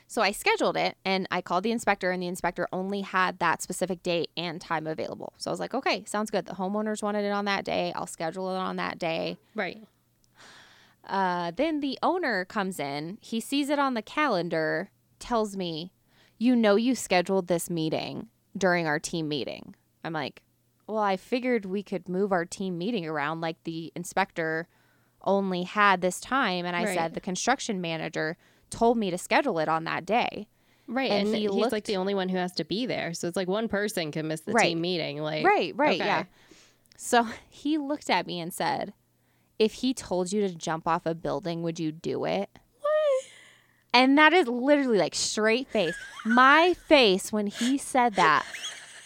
so 0.06 0.22
I 0.22 0.30
scheduled 0.30 0.76
it 0.76 0.96
and 1.04 1.26
I 1.30 1.40
called 1.40 1.64
the 1.64 1.72
inspector 1.72 2.10
and 2.10 2.22
the 2.22 2.28
inspector 2.28 2.68
only 2.72 3.00
had 3.00 3.38
that 3.40 3.62
specific 3.62 4.02
date 4.02 4.30
and 4.36 4.60
time 4.60 4.86
available. 4.86 5.32
So 5.38 5.50
I 5.50 5.52
was 5.52 5.60
like, 5.60 5.74
"Okay, 5.74 6.04
sounds 6.04 6.30
good. 6.30 6.46
The 6.46 6.54
homeowners 6.54 7.02
wanted 7.02 7.24
it 7.24 7.30
on 7.30 7.44
that 7.46 7.64
day. 7.64 7.92
I'll 7.94 8.06
schedule 8.06 8.54
it 8.54 8.58
on 8.58 8.76
that 8.76 8.98
day." 8.98 9.38
Right. 9.54 9.82
Uh, 11.06 11.50
then 11.56 11.80
the 11.80 11.98
owner 12.02 12.44
comes 12.44 12.78
in. 12.78 13.18
He 13.20 13.40
sees 13.40 13.68
it 13.70 13.78
on 13.78 13.94
the 13.94 14.02
calendar, 14.02 14.90
tells 15.18 15.56
me, 15.56 15.92
You 16.38 16.54
know, 16.56 16.76
you 16.76 16.94
scheduled 16.94 17.48
this 17.48 17.68
meeting 17.68 18.28
during 18.56 18.86
our 18.86 18.98
team 18.98 19.28
meeting. 19.28 19.74
I'm 20.04 20.12
like, 20.12 20.42
Well, 20.86 20.98
I 20.98 21.16
figured 21.16 21.64
we 21.66 21.82
could 21.82 22.08
move 22.08 22.32
our 22.32 22.44
team 22.44 22.78
meeting 22.78 23.06
around. 23.06 23.40
Like 23.40 23.56
the 23.64 23.92
inspector 23.96 24.68
only 25.24 25.62
had 25.64 26.00
this 26.00 26.20
time. 26.20 26.64
And 26.66 26.76
I 26.76 26.84
Right. 26.84 26.94
said, 26.94 27.14
The 27.14 27.20
construction 27.20 27.80
manager 27.80 28.36
told 28.70 28.96
me 28.96 29.10
to 29.10 29.18
schedule 29.18 29.58
it 29.58 29.68
on 29.68 29.84
that 29.84 30.04
day. 30.06 30.46
Right. 30.88 31.10
And 31.10 31.26
And, 31.28 31.36
he 31.36 31.48
he's 31.48 31.72
like 31.72 31.84
the 31.84 31.96
only 31.96 32.14
one 32.14 32.28
who 32.28 32.36
has 32.36 32.52
to 32.54 32.64
be 32.64 32.86
there. 32.86 33.12
So 33.14 33.26
it's 33.28 33.36
like 33.36 33.48
one 33.48 33.68
person 33.68 34.10
can 34.12 34.28
miss 34.28 34.40
the 34.42 34.52
Right. 34.52 34.68
team 34.68 34.80
meeting. 34.80 35.18
Like 35.18 35.44
Right, 35.44 35.74
right, 35.76 36.00
okay. 36.00 36.06
yeah. 36.06 36.24
So 36.96 37.26
he 37.50 37.78
looked 37.78 38.10
at 38.10 38.26
me 38.26 38.40
and 38.40 38.52
said, 38.52 38.92
If 39.62 39.74
he 39.74 39.94
told 39.94 40.32
you 40.32 40.40
to 40.40 40.52
jump 40.52 40.88
off 40.88 41.06
a 41.06 41.14
building, 41.14 41.62
would 41.62 41.78
you 41.78 41.92
do 41.92 42.24
it? 42.24 42.50
What? 42.80 43.24
And 43.94 44.18
that 44.18 44.32
is 44.32 44.48
literally 44.48 44.98
like 44.98 45.14
straight 45.14 45.68
face. 45.68 45.94
My 46.24 46.74
face 46.88 47.30
when 47.30 47.46
he 47.46 47.78
said 47.78 48.16
that, 48.16 48.44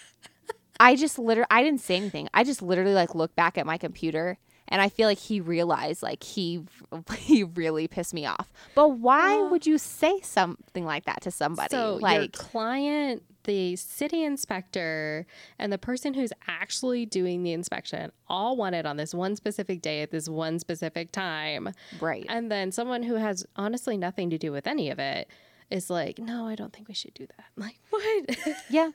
I 0.81 0.97
just 0.97 1.19
literally, 1.19 1.49
I 1.51 1.63
didn't 1.63 1.83
say 1.83 1.97
anything. 1.97 2.31
I 2.33 2.43
just 2.43 2.63
literally 2.63 2.95
like 2.95 3.15
looked 3.15 3.37
back 3.37 3.59
at 3.59 3.67
my 3.67 3.77
computer 3.77 4.39
and 4.69 4.83
I 4.83 4.89
feel 4.89 5.07
like 5.09 5.19
he 5.19 5.41
realized 5.41 6.03
like 6.03 6.23
he 6.23 6.65
he 7.19 7.45
really 7.45 7.89
pissed 7.89 8.15
me 8.15 8.27
off. 8.27 8.53
But 8.75 8.91
why 8.91 9.41
would 9.43 9.67
you 9.67 9.79
say 9.79 10.21
something 10.23 10.85
like 10.85 11.05
that 11.05 11.23
to 11.23 11.31
somebody? 11.31 11.71
So 11.71 11.93
your 11.93 12.01
like 12.01 12.33
client, 12.33 13.23
the 13.45 13.77
city 13.77 14.23
inspector, 14.25 15.27
and 15.59 15.73
the 15.73 15.79
person 15.79 16.15
who's 16.15 16.33
actually 16.49 17.07
doing 17.07 17.43
the 17.43 17.53
inspection 17.53 18.13
all 18.29 18.57
want 18.57 18.75
it 18.75 18.87
on 18.87 18.97
this 18.97 19.15
one 19.15 19.37
specific 19.37 19.83
day 19.83 20.03
at 20.03 20.11
this 20.11 20.29
one 20.29 20.59
specific 20.59 21.13
time. 21.13 21.73
right. 22.01 22.27
And 22.29 22.51
then 22.51 22.73
someone 22.73 23.03
who 23.03 23.15
has 23.15 23.47
honestly 23.57 23.97
nothing 23.97 24.31
to 24.31 24.39
do 24.39 24.53
with 24.53 24.67
any 24.67 24.91
of 24.91 24.99
it 24.99 25.29
is 25.71 25.91
like, 25.91 26.19
no, 26.19 26.47
I 26.47 26.55
don't 26.55 26.73
think 26.73 26.89
we 26.89 26.95
should 26.95 27.15
do 27.15 27.27
that. 27.27 27.45
I'm 27.57 27.63
like, 27.63 27.79
what? 27.91 28.59
Yeah. 28.71 28.91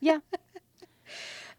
Yeah. 0.00 0.18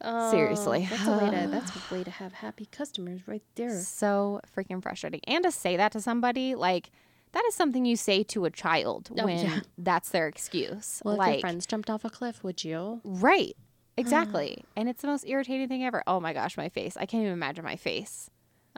Oh, 0.03 0.31
Seriously. 0.31 0.87
that's 0.89 1.07
a 1.07 1.17
way 1.17 1.29
to 1.31 1.47
that's 1.47 1.71
a 1.75 1.93
way 1.93 2.03
to 2.03 2.11
have 2.11 2.33
happy 2.33 2.65
customers 2.71 3.21
right 3.27 3.43
there. 3.55 3.79
So 3.79 4.41
freaking 4.55 4.81
frustrating. 4.83 5.21
And 5.27 5.43
to 5.45 5.51
say 5.51 5.77
that 5.77 5.91
to 5.93 6.01
somebody, 6.01 6.55
like, 6.55 6.91
that 7.31 7.43
is 7.47 7.55
something 7.55 7.85
you 7.85 7.95
say 7.95 8.21
to 8.23 8.45
a 8.45 8.51
child 8.51 9.09
Oh, 9.17 9.25
when 9.25 9.45
yeah. 9.45 9.59
that's 9.77 10.09
their 10.09 10.27
excuse. 10.27 11.01
Well, 11.05 11.15
if 11.15 11.19
like, 11.19 11.31
your 11.35 11.41
friends 11.41 11.65
jumped 11.65 11.89
off 11.89 12.03
a 12.05 12.09
cliff, 12.09 12.43
would 12.43 12.63
you? 12.63 13.01
right. 13.03 13.55
Exactly. 13.95 14.63
and 14.75 14.89
it's 14.89 15.03
the 15.03 15.07
most 15.07 15.23
irritating 15.27 15.67
thing 15.67 15.83
ever. 15.85 16.01
Oh 16.07 16.19
my 16.19 16.33
gosh, 16.33 16.57
my 16.57 16.67
face. 16.67 16.97
I 16.97 17.05
can't 17.05 17.21
even 17.21 17.33
imagine 17.33 17.63
my 17.63 17.75
face. 17.75 18.27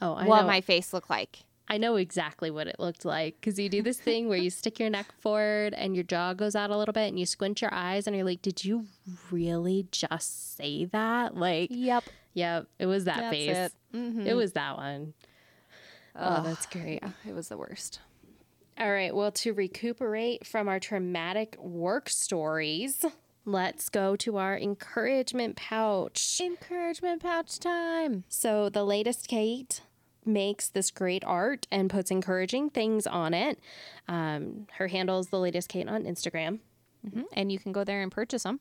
Oh, 0.02 0.14
I 0.14 0.26
what 0.28 0.42
know. 0.42 0.48
my 0.48 0.60
face 0.60 0.92
looked 0.92 1.10
like. 1.10 1.45
I 1.68 1.78
know 1.78 1.96
exactly 1.96 2.52
what 2.52 2.68
it 2.68 2.80
looked 2.80 3.06
like 3.06 3.36
because 3.42 3.58
you 3.58 3.70
do 3.70 3.82
this 3.82 4.00
thing 4.00 4.28
where 4.30 4.38
you 4.38 4.50
stick 4.52 4.80
your 4.80 4.90
neck 4.90 5.12
forward 5.20 5.74
and 5.74 5.96
your 5.96 6.04
jaw 6.04 6.34
goes 6.34 6.56
out 6.56 6.70
a 6.70 6.78
little 6.78 6.94
bit 6.94 7.08
and 7.10 7.20
you 7.20 7.26
squint 7.26 7.62
your 7.62 7.74
eyes 7.74 8.06
and 8.06 8.16
you're 8.16 8.26
like, 8.26 8.42
"Did 8.44 8.64
you 8.64 8.86
really 9.32 9.88
just 9.92 10.56
say 10.56 10.86
that?" 10.86 11.36
Like, 11.36 11.70
Yep. 11.72 12.10
yep, 12.34 12.68
it 12.78 12.86
was 12.86 13.06
that 13.06 13.18
That's 13.18 13.30
face. 13.36 13.58
it. 13.58 13.74
Mhm. 13.94 14.28
It 14.28 14.36
was 14.36 14.54
that 14.54 14.78
one. 14.78 15.14
Oh, 16.16 16.44
that's 16.44 16.66
great. 16.68 17.00
Yeah, 17.02 17.12
it 17.28 17.34
was 17.34 17.50
the 17.50 17.58
worst. 17.58 18.00
All 18.78 18.92
right. 18.92 19.14
Well, 19.16 19.32
to 19.32 19.54
recuperate 19.54 20.46
from 20.46 20.68
our 20.68 20.80
traumatic 20.80 21.58
work 21.60 22.10
stories, 22.10 23.04
let's 23.46 23.90
go 23.90 24.16
to 24.18 24.38
our 24.38 24.58
encouragement 24.58 25.56
pouch. 25.56 26.40
Encouragement 26.42 27.22
pouch 27.22 27.58
time. 27.60 28.24
So, 28.28 28.70
the 28.70 28.84
latest 28.86 29.28
Kate 29.28 29.82
makes 30.26 30.68
this 30.70 30.92
great 30.92 31.24
art 31.26 31.68
and 31.72 31.90
puts 31.90 32.12
encouraging 32.12 32.70
things 32.70 33.06
on 33.08 33.34
it. 33.34 33.60
Um, 34.08 34.68
her 34.78 34.88
handle 34.88 35.20
is 35.20 35.28
the 35.28 35.40
latest 35.40 35.70
Kate 35.70 35.88
on 35.88 36.04
Instagram. 36.04 36.60
And 37.34 37.52
you 37.52 37.60
can 37.60 37.72
go 37.72 37.84
there 37.84 38.02
and 38.02 38.12
purchase 38.12 38.44
them. 38.44 38.60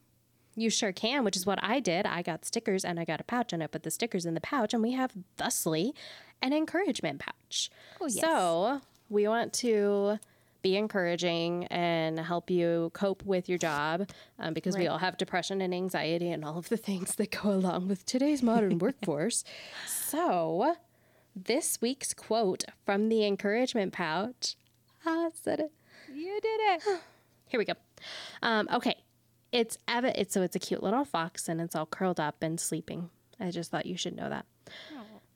You 0.56 0.70
sure 0.70 0.92
can, 0.92 1.24
which 1.24 1.36
is 1.36 1.46
what 1.46 1.58
I 1.62 1.80
did. 1.80 2.06
I 2.06 2.22
got 2.22 2.44
stickers 2.44 2.84
and 2.84 3.00
I 3.00 3.04
got 3.04 3.20
a 3.20 3.24
pouch 3.24 3.52
and 3.52 3.62
I 3.62 3.66
put 3.66 3.82
the 3.82 3.90
stickers 3.90 4.24
in 4.26 4.34
the 4.34 4.40
pouch, 4.40 4.72
and 4.72 4.82
we 4.82 4.92
have 4.92 5.12
thusly 5.36 5.94
an 6.42 6.52
encouragement 6.52 7.20
pouch. 7.20 7.70
Oh, 8.00 8.06
yes. 8.06 8.20
So 8.20 8.80
we 9.08 9.26
want 9.26 9.52
to 9.54 10.18
be 10.62 10.76
encouraging 10.76 11.64
and 11.66 12.18
help 12.18 12.50
you 12.50 12.90
cope 12.94 13.22
with 13.24 13.48
your 13.48 13.58
job 13.58 14.08
um, 14.38 14.54
because 14.54 14.76
we 14.76 14.86
all 14.86 14.98
have 14.98 15.18
depression 15.18 15.60
and 15.60 15.74
anxiety 15.74 16.30
and 16.30 16.44
all 16.44 16.56
of 16.56 16.68
the 16.70 16.76
things 16.76 17.16
that 17.16 17.30
go 17.42 17.50
along 17.50 17.88
with 17.88 18.06
today's 18.06 18.42
modern 18.42 18.78
workforce. 18.78 19.44
So 19.86 20.76
this 21.34 21.80
week's 21.80 22.14
quote 22.14 22.64
from 22.84 23.08
the 23.08 23.24
encouragement 23.26 23.92
pouch. 23.92 24.56
I 25.06 25.30
said 25.34 25.60
it. 25.60 25.72
You 26.12 26.40
did 26.40 26.60
it. 26.60 26.82
Here 27.46 27.58
we 27.58 27.64
go. 27.64 27.74
Um, 28.42 28.68
okay, 28.72 28.96
it's 29.52 29.78
ev- 29.88 30.04
it's 30.04 30.34
so 30.34 30.42
it's 30.42 30.56
a 30.56 30.60
cute 30.60 30.82
little 30.82 31.04
fox 31.04 31.48
and 31.48 31.60
it's 31.60 31.76
all 31.76 31.86
curled 31.86 32.18
up 32.20 32.42
and 32.42 32.58
sleeping. 32.58 33.10
I 33.38 33.50
just 33.50 33.70
thought 33.70 33.86
you 33.86 33.96
should 33.96 34.16
know 34.16 34.28
that. 34.28 34.46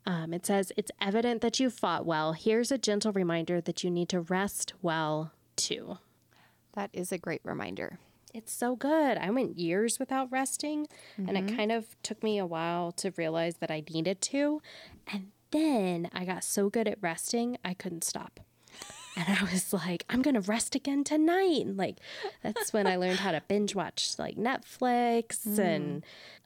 Um, 0.06 0.32
it 0.32 0.46
says 0.46 0.72
it's 0.76 0.90
evident 1.00 1.42
that 1.42 1.60
you 1.60 1.68
fought 1.68 2.06
well. 2.06 2.32
Here's 2.32 2.72
a 2.72 2.78
gentle 2.78 3.12
reminder 3.12 3.60
that 3.60 3.84
you 3.84 3.90
need 3.90 4.08
to 4.10 4.20
rest 4.20 4.72
well 4.80 5.32
too. 5.56 5.98
that 6.74 6.90
is 6.92 7.12
a 7.12 7.18
great 7.18 7.40
reminder. 7.44 7.98
It's 8.32 8.52
so 8.52 8.76
good. 8.76 9.18
I 9.18 9.30
went 9.30 9.58
years 9.58 9.98
without 9.98 10.30
resting, 10.30 10.86
and 11.16 11.30
it 11.36 11.56
kind 11.56 11.72
of 11.72 11.96
took 12.02 12.22
me 12.22 12.38
a 12.38 12.46
while 12.46 12.92
to 12.92 13.12
realize 13.16 13.56
that 13.56 13.70
I 13.70 13.82
needed 13.92 14.20
to. 14.22 14.60
And 15.12 15.32
then 15.50 16.08
I 16.12 16.24
got 16.24 16.44
so 16.44 16.68
good 16.68 16.88
at 16.88 16.98
resting, 17.00 17.58
I 17.64 17.74
couldn't 17.74 18.04
stop. 18.04 18.40
And 19.16 19.26
I 19.28 19.42
was 19.50 19.72
like, 19.72 20.04
I'm 20.08 20.22
going 20.22 20.34
to 20.34 20.40
rest 20.40 20.74
again 20.74 21.04
tonight. 21.04 21.62
And 21.64 21.76
like, 21.76 21.98
that's 22.42 22.72
when 22.72 22.86
I 22.86 22.96
learned 22.96 23.20
how 23.20 23.32
to 23.32 23.42
binge 23.48 23.74
watch 23.74 24.12
like 24.18 24.36
Netflix 24.36 25.58
and 25.58 26.04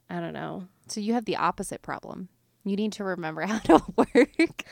I 0.09 0.19
don't 0.19 0.33
know. 0.33 0.67
So 0.87 0.99
you 0.99 1.13
have 1.13 1.25
the 1.25 1.37
opposite 1.37 1.81
problem. 1.81 2.29
You 2.65 2.75
need 2.75 2.93
to 2.93 3.03
remember 3.03 3.41
how 3.45 3.59
to 3.59 3.83
work. 3.97 4.63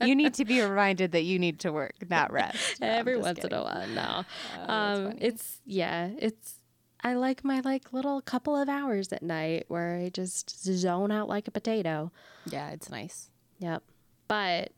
you 0.00 0.14
need 0.14 0.34
to 0.34 0.44
be 0.44 0.60
reminded 0.60 1.12
that 1.12 1.22
you 1.22 1.38
need 1.38 1.60
to 1.60 1.72
work, 1.72 1.94
not 2.08 2.32
rest. 2.32 2.58
No, 2.80 2.86
Every 2.88 3.16
once 3.16 3.38
in 3.40 3.52
a 3.52 3.62
while, 3.62 3.86
no. 3.88 4.24
that's 4.56 4.70
um, 4.70 5.18
it's, 5.20 5.60
yeah, 5.64 6.10
it's, 6.18 6.54
I 7.04 7.14
like 7.14 7.44
my 7.44 7.60
like 7.60 7.92
little 7.92 8.20
couple 8.22 8.56
of 8.56 8.68
hours 8.68 9.12
at 9.12 9.22
night 9.22 9.66
where 9.68 9.96
I 9.96 10.08
just 10.08 10.58
zone 10.64 11.12
out 11.12 11.28
like 11.28 11.46
a 11.46 11.50
potato. 11.50 12.10
Yeah, 12.46 12.70
it's 12.70 12.88
nice. 12.90 13.28
Yep. 13.58 13.82
But 14.26 14.72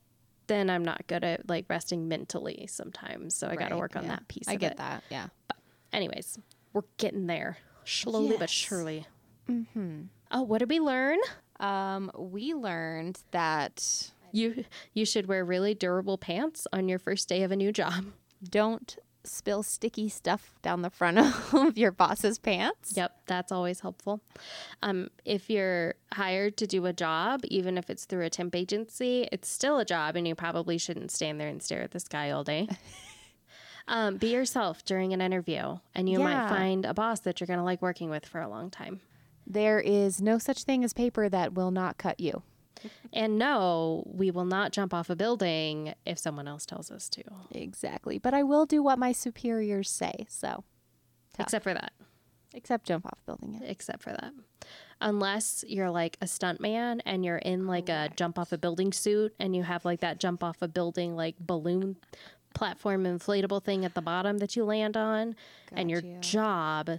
then 0.49 0.69
I'm 0.69 0.85
not 0.85 1.07
good 1.07 1.23
at 1.25 1.49
like 1.49 1.67
resting 1.69 2.09
mentally 2.09 2.67
sometimes. 2.69 3.35
So 3.37 3.49
I 3.49 3.55
got 3.57 3.69
to 3.69 3.77
work 3.77 3.95
on 3.97 4.03
yeah. 4.05 4.11
that 4.11 4.29
piece 4.29 4.49
I 4.49 4.57
get 4.57 4.73
it. 4.73 4.79
that. 4.79 5.05
Yeah. 5.09 5.29
But 5.47 5.57
anyways, 5.93 6.39
we're 6.73 6.83
getting 6.99 7.27
there 7.27 7.59
slowly 7.85 8.37
but 8.39 8.51
surely. 8.51 9.07
Mm-hmm. 9.49 10.03
Oh, 10.33 10.43
what 10.43 10.59
did 10.59 10.69
we 10.69 10.81
learn? 10.81 11.19
Um, 11.61 12.11
we 12.19 12.55
learned 12.55 13.21
that 13.31 14.11
You 14.33 14.65
you 14.93 15.07
should 15.07 15.27
wear 15.27 15.45
really 15.45 15.75
durable 15.75 16.19
pants 16.19 16.67
on 16.73 16.89
your 16.89 16.99
first 16.99 17.29
day 17.29 17.43
of 17.45 17.53
a 17.53 17.57
new 17.57 17.71
job. 17.73 18.07
don't 18.49 18.97
spill 19.27 19.63
sticky 19.63 20.09
stuff 20.09 20.53
down 20.63 20.83
the 20.83 20.91
front 20.91 21.19
of 21.53 21.77
your 21.79 21.93
boss's 21.93 22.39
pants. 22.39 22.95
Yep, 22.97 23.13
that's 23.27 23.53
always 23.53 23.81
helpful. 23.81 24.21
Um, 24.83 25.11
if 25.25 25.51
you're 25.51 25.95
hired 26.13 26.57
to 26.59 26.67
do 26.67 26.87
a 26.87 26.93
job, 26.93 27.41
even 27.45 27.79
if 27.79 27.91
it's 27.91 28.05
through 28.05 28.25
a 28.25 28.31
temp 28.31 28.55
agency, 28.55 29.29
it's 29.33 29.49
still 29.49 29.79
a 29.79 29.85
job, 29.85 30.17
and 30.17 30.27
you 30.27 30.35
probably 30.35 30.79
shouldn't 30.79 31.11
stand 31.11 31.41
there 31.41 31.49
and 31.49 31.63
stare 31.63 31.83
at 31.83 31.91
the 31.91 32.01
sky 32.01 32.31
all 32.31 32.45
day. 32.45 32.69
um, 33.89 34.17
be 34.17 34.33
yourself 34.33 34.85
during 34.85 35.13
an 35.13 35.21
interview, 35.21 35.79
and 35.95 36.09
you 36.09 36.19
might 36.19 36.49
find 36.49 36.85
a 36.85 36.95
boss 36.95 37.21
that 37.21 37.41
you're 37.41 37.47
going 37.47 37.59
to 37.59 37.65
like 37.65 37.83
working 37.83 38.11
with 38.11 38.27
for 38.27 38.41
a 38.41 38.49
long 38.49 38.71
time. 38.71 39.01
There 39.47 39.79
is 39.79 40.21
no 40.21 40.39
such 40.39 40.65
thing 40.65 40.83
as 40.83 40.93
paper 40.93 41.29
that 41.29 41.55
will 41.55 41.71
not 41.71 41.99
cut 41.99 42.19
you. 42.19 42.43
And 43.13 43.39
no, 43.39 44.03
we 44.07 44.31
will 44.31 44.45
not 44.45 44.73
jump 44.73 44.93
off 44.95 45.09
a 45.11 45.17
building 45.17 45.95
if 46.05 46.19
someone 46.19 46.47
else 46.49 46.67
tells 46.67 46.91
us 46.91 47.09
to, 47.11 47.23
Exactly. 47.53 48.19
But 48.19 48.35
I 48.35 48.43
will 48.43 48.67
do 48.67 48.83
what 48.83 48.99
my 48.99 49.13
superiors 49.13 49.89
say. 49.91 50.27
So, 50.29 50.65
Tough. 51.37 51.47
except 51.47 51.63
for 51.65 51.75
that. 51.75 51.93
except 52.55 52.87
jump 52.87 53.07
off 53.07 53.19
building. 53.27 53.59
Yeah. 53.61 53.69
except 53.69 54.03
for 54.03 54.11
that. 54.11 54.33
Unless 55.01 55.63
you're 55.69 55.91
like 55.91 56.17
a 56.23 56.27
stunt 56.27 56.59
man 56.61 57.03
and 57.05 57.23
you're 57.25 57.37
in 57.37 57.67
like 57.67 57.89
a 57.91 58.09
jump 58.17 58.39
off 58.39 58.53
a 58.53 58.59
building 58.59 58.93
suit 58.93 59.35
and 59.39 59.55
you 59.55 59.63
have 59.63 59.85
like 59.85 60.01
that 60.01 60.19
jump 60.19 60.43
off 60.43 60.63
a 60.63 60.69
building 60.69 61.15
like 61.17 61.37
balloon 61.39 61.97
platform 62.55 63.05
inflatable 63.05 63.63
thing 63.63 63.85
at 63.85 63.93
the 63.95 64.01
bottom 64.01 64.39
that 64.39 64.57
you 64.57 64.65
land 64.65 64.97
on 64.97 65.37
and 65.73 65.91
your 65.91 66.01
Gotcha. 66.01 66.21
job 66.31 66.91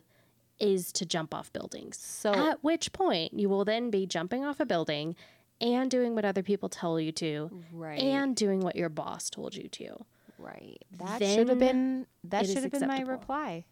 is 0.59 0.91
to 0.91 1.05
jump 1.07 1.33
off 1.33 1.51
buildings. 1.53 1.97
So- 1.97 2.33
at 2.51 2.63
which 2.63 2.93
point 2.93 3.33
you 3.33 3.49
will 3.49 3.65
then 3.65 3.89
be 3.89 4.05
jumping 4.05 4.45
off 4.45 4.59
a 4.59 4.65
building 4.65 5.15
and 5.61 5.89
doing 5.89 6.15
what 6.15 6.25
other 6.25 6.43
people 6.43 6.69
tell 6.69 6.99
you 6.99 7.11
to 7.13 7.63
Right. 7.71 7.99
and 7.99 8.35
doing 8.35 8.59
what 8.61 8.75
your 8.75 8.89
boss 8.89 9.29
told 9.29 9.55
you 9.55 9.67
to. 9.69 10.05
Right. 10.37 10.77
That 10.99 11.21
should 11.21 11.49
have 11.49 11.59
been 11.59 12.05
that 12.25 12.45
should 12.45 12.63
have 12.63 12.71
been 12.71 12.87
my 12.87 13.01
reply. 13.01 13.65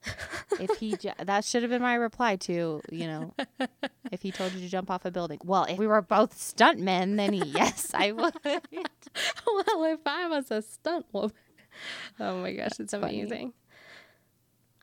if 0.60 0.78
he 0.78 0.96
ju- 0.96 1.10
that 1.18 1.44
should 1.44 1.62
have 1.62 1.70
been 1.70 1.82
my 1.82 1.94
reply 1.94 2.36
to, 2.36 2.80
you 2.90 3.06
know, 3.06 3.34
if 4.12 4.22
he 4.22 4.30
told 4.30 4.52
you 4.52 4.60
to 4.60 4.68
jump 4.68 4.90
off 4.90 5.04
a 5.04 5.10
building. 5.10 5.38
Well, 5.44 5.64
if 5.64 5.78
we 5.78 5.86
were 5.86 6.02
both 6.02 6.34
stuntmen, 6.36 7.16
then 7.16 7.32
yes, 7.34 7.90
I 7.94 8.12
would. 8.12 8.34
well, 8.44 9.84
if 9.84 10.00
I 10.06 10.28
was 10.28 10.50
a 10.50 10.62
stunt 10.62 11.06
woman. 11.12 11.32
Oh 12.18 12.40
my 12.42 12.52
gosh, 12.52 12.72
it's 12.78 12.92
funny. 12.92 13.20
amazing. 13.20 13.52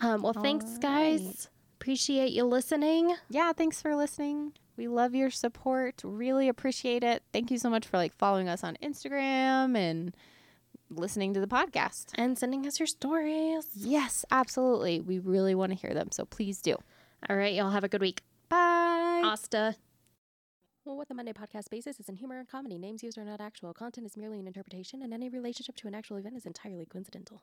Um, 0.02 0.22
well, 0.22 0.34
thanks, 0.34 0.78
guys. 0.78 1.22
right. 1.26 1.48
Appreciate 1.80 2.32
you 2.32 2.44
listening. 2.46 3.16
yeah, 3.30 3.52
thanks 3.54 3.82
for 3.82 3.96
listening. 3.96 4.54
We 4.78 4.88
love 4.88 5.16
your 5.16 5.30
support. 5.30 6.02
Really 6.04 6.50
appreciate 6.50 7.04
it. 7.04 7.24
Thank 7.32 7.50
you 7.52 7.58
so 7.58 7.70
much 7.70 7.86
for 7.86 7.98
like 7.98 8.14
following 8.14 8.50
us 8.50 8.64
on 8.64 8.78
Instagram 8.84 9.78
and 9.78 10.16
listening 10.90 11.34
to 11.34 11.40
the 11.40 11.48
podcast. 11.48 12.08
and 12.16 12.38
sending 12.38 12.66
us 12.68 12.80
your 12.80 12.88
stories. 12.88 13.68
Yes, 13.76 14.26
absolutely. 14.32 15.00
We 15.00 15.20
really 15.20 15.56
want 15.56 15.72
to 15.72 15.78
hear 15.78 15.94
them, 15.94 16.10
so 16.12 16.26
please 16.26 16.62
do. 16.62 16.76
All 17.30 17.36
right, 17.36 17.54
y'all 17.54 17.72
have 17.72 17.84
a 17.84 17.90
good 17.90 18.02
week. 18.02 18.22
Bye. 18.50 19.22
Asta. 19.26 19.76
Well, 20.84 20.96
what 20.98 21.08
the 21.08 21.16
Monday 21.16 21.34
podcast 21.34 21.72
basis 21.72 22.00
is 22.00 22.08
in 22.10 22.16
humor 22.16 22.38
and 22.38 22.48
comedy. 22.48 22.78
Names 22.78 23.02
used 23.02 23.18
are 23.18 23.26
not 23.26 23.42
actual. 23.42 23.74
Content 23.74 24.06
is 24.06 24.16
merely 24.16 24.40
an 24.40 24.46
interpretation, 24.46 25.02
and 25.02 25.14
any 25.14 25.30
relationship 25.30 25.76
to 25.78 25.88
an 25.88 25.96
actual 25.96 26.18
event 26.18 26.36
is 26.36 26.46
entirely 26.46 26.86
coincidental. 26.86 27.42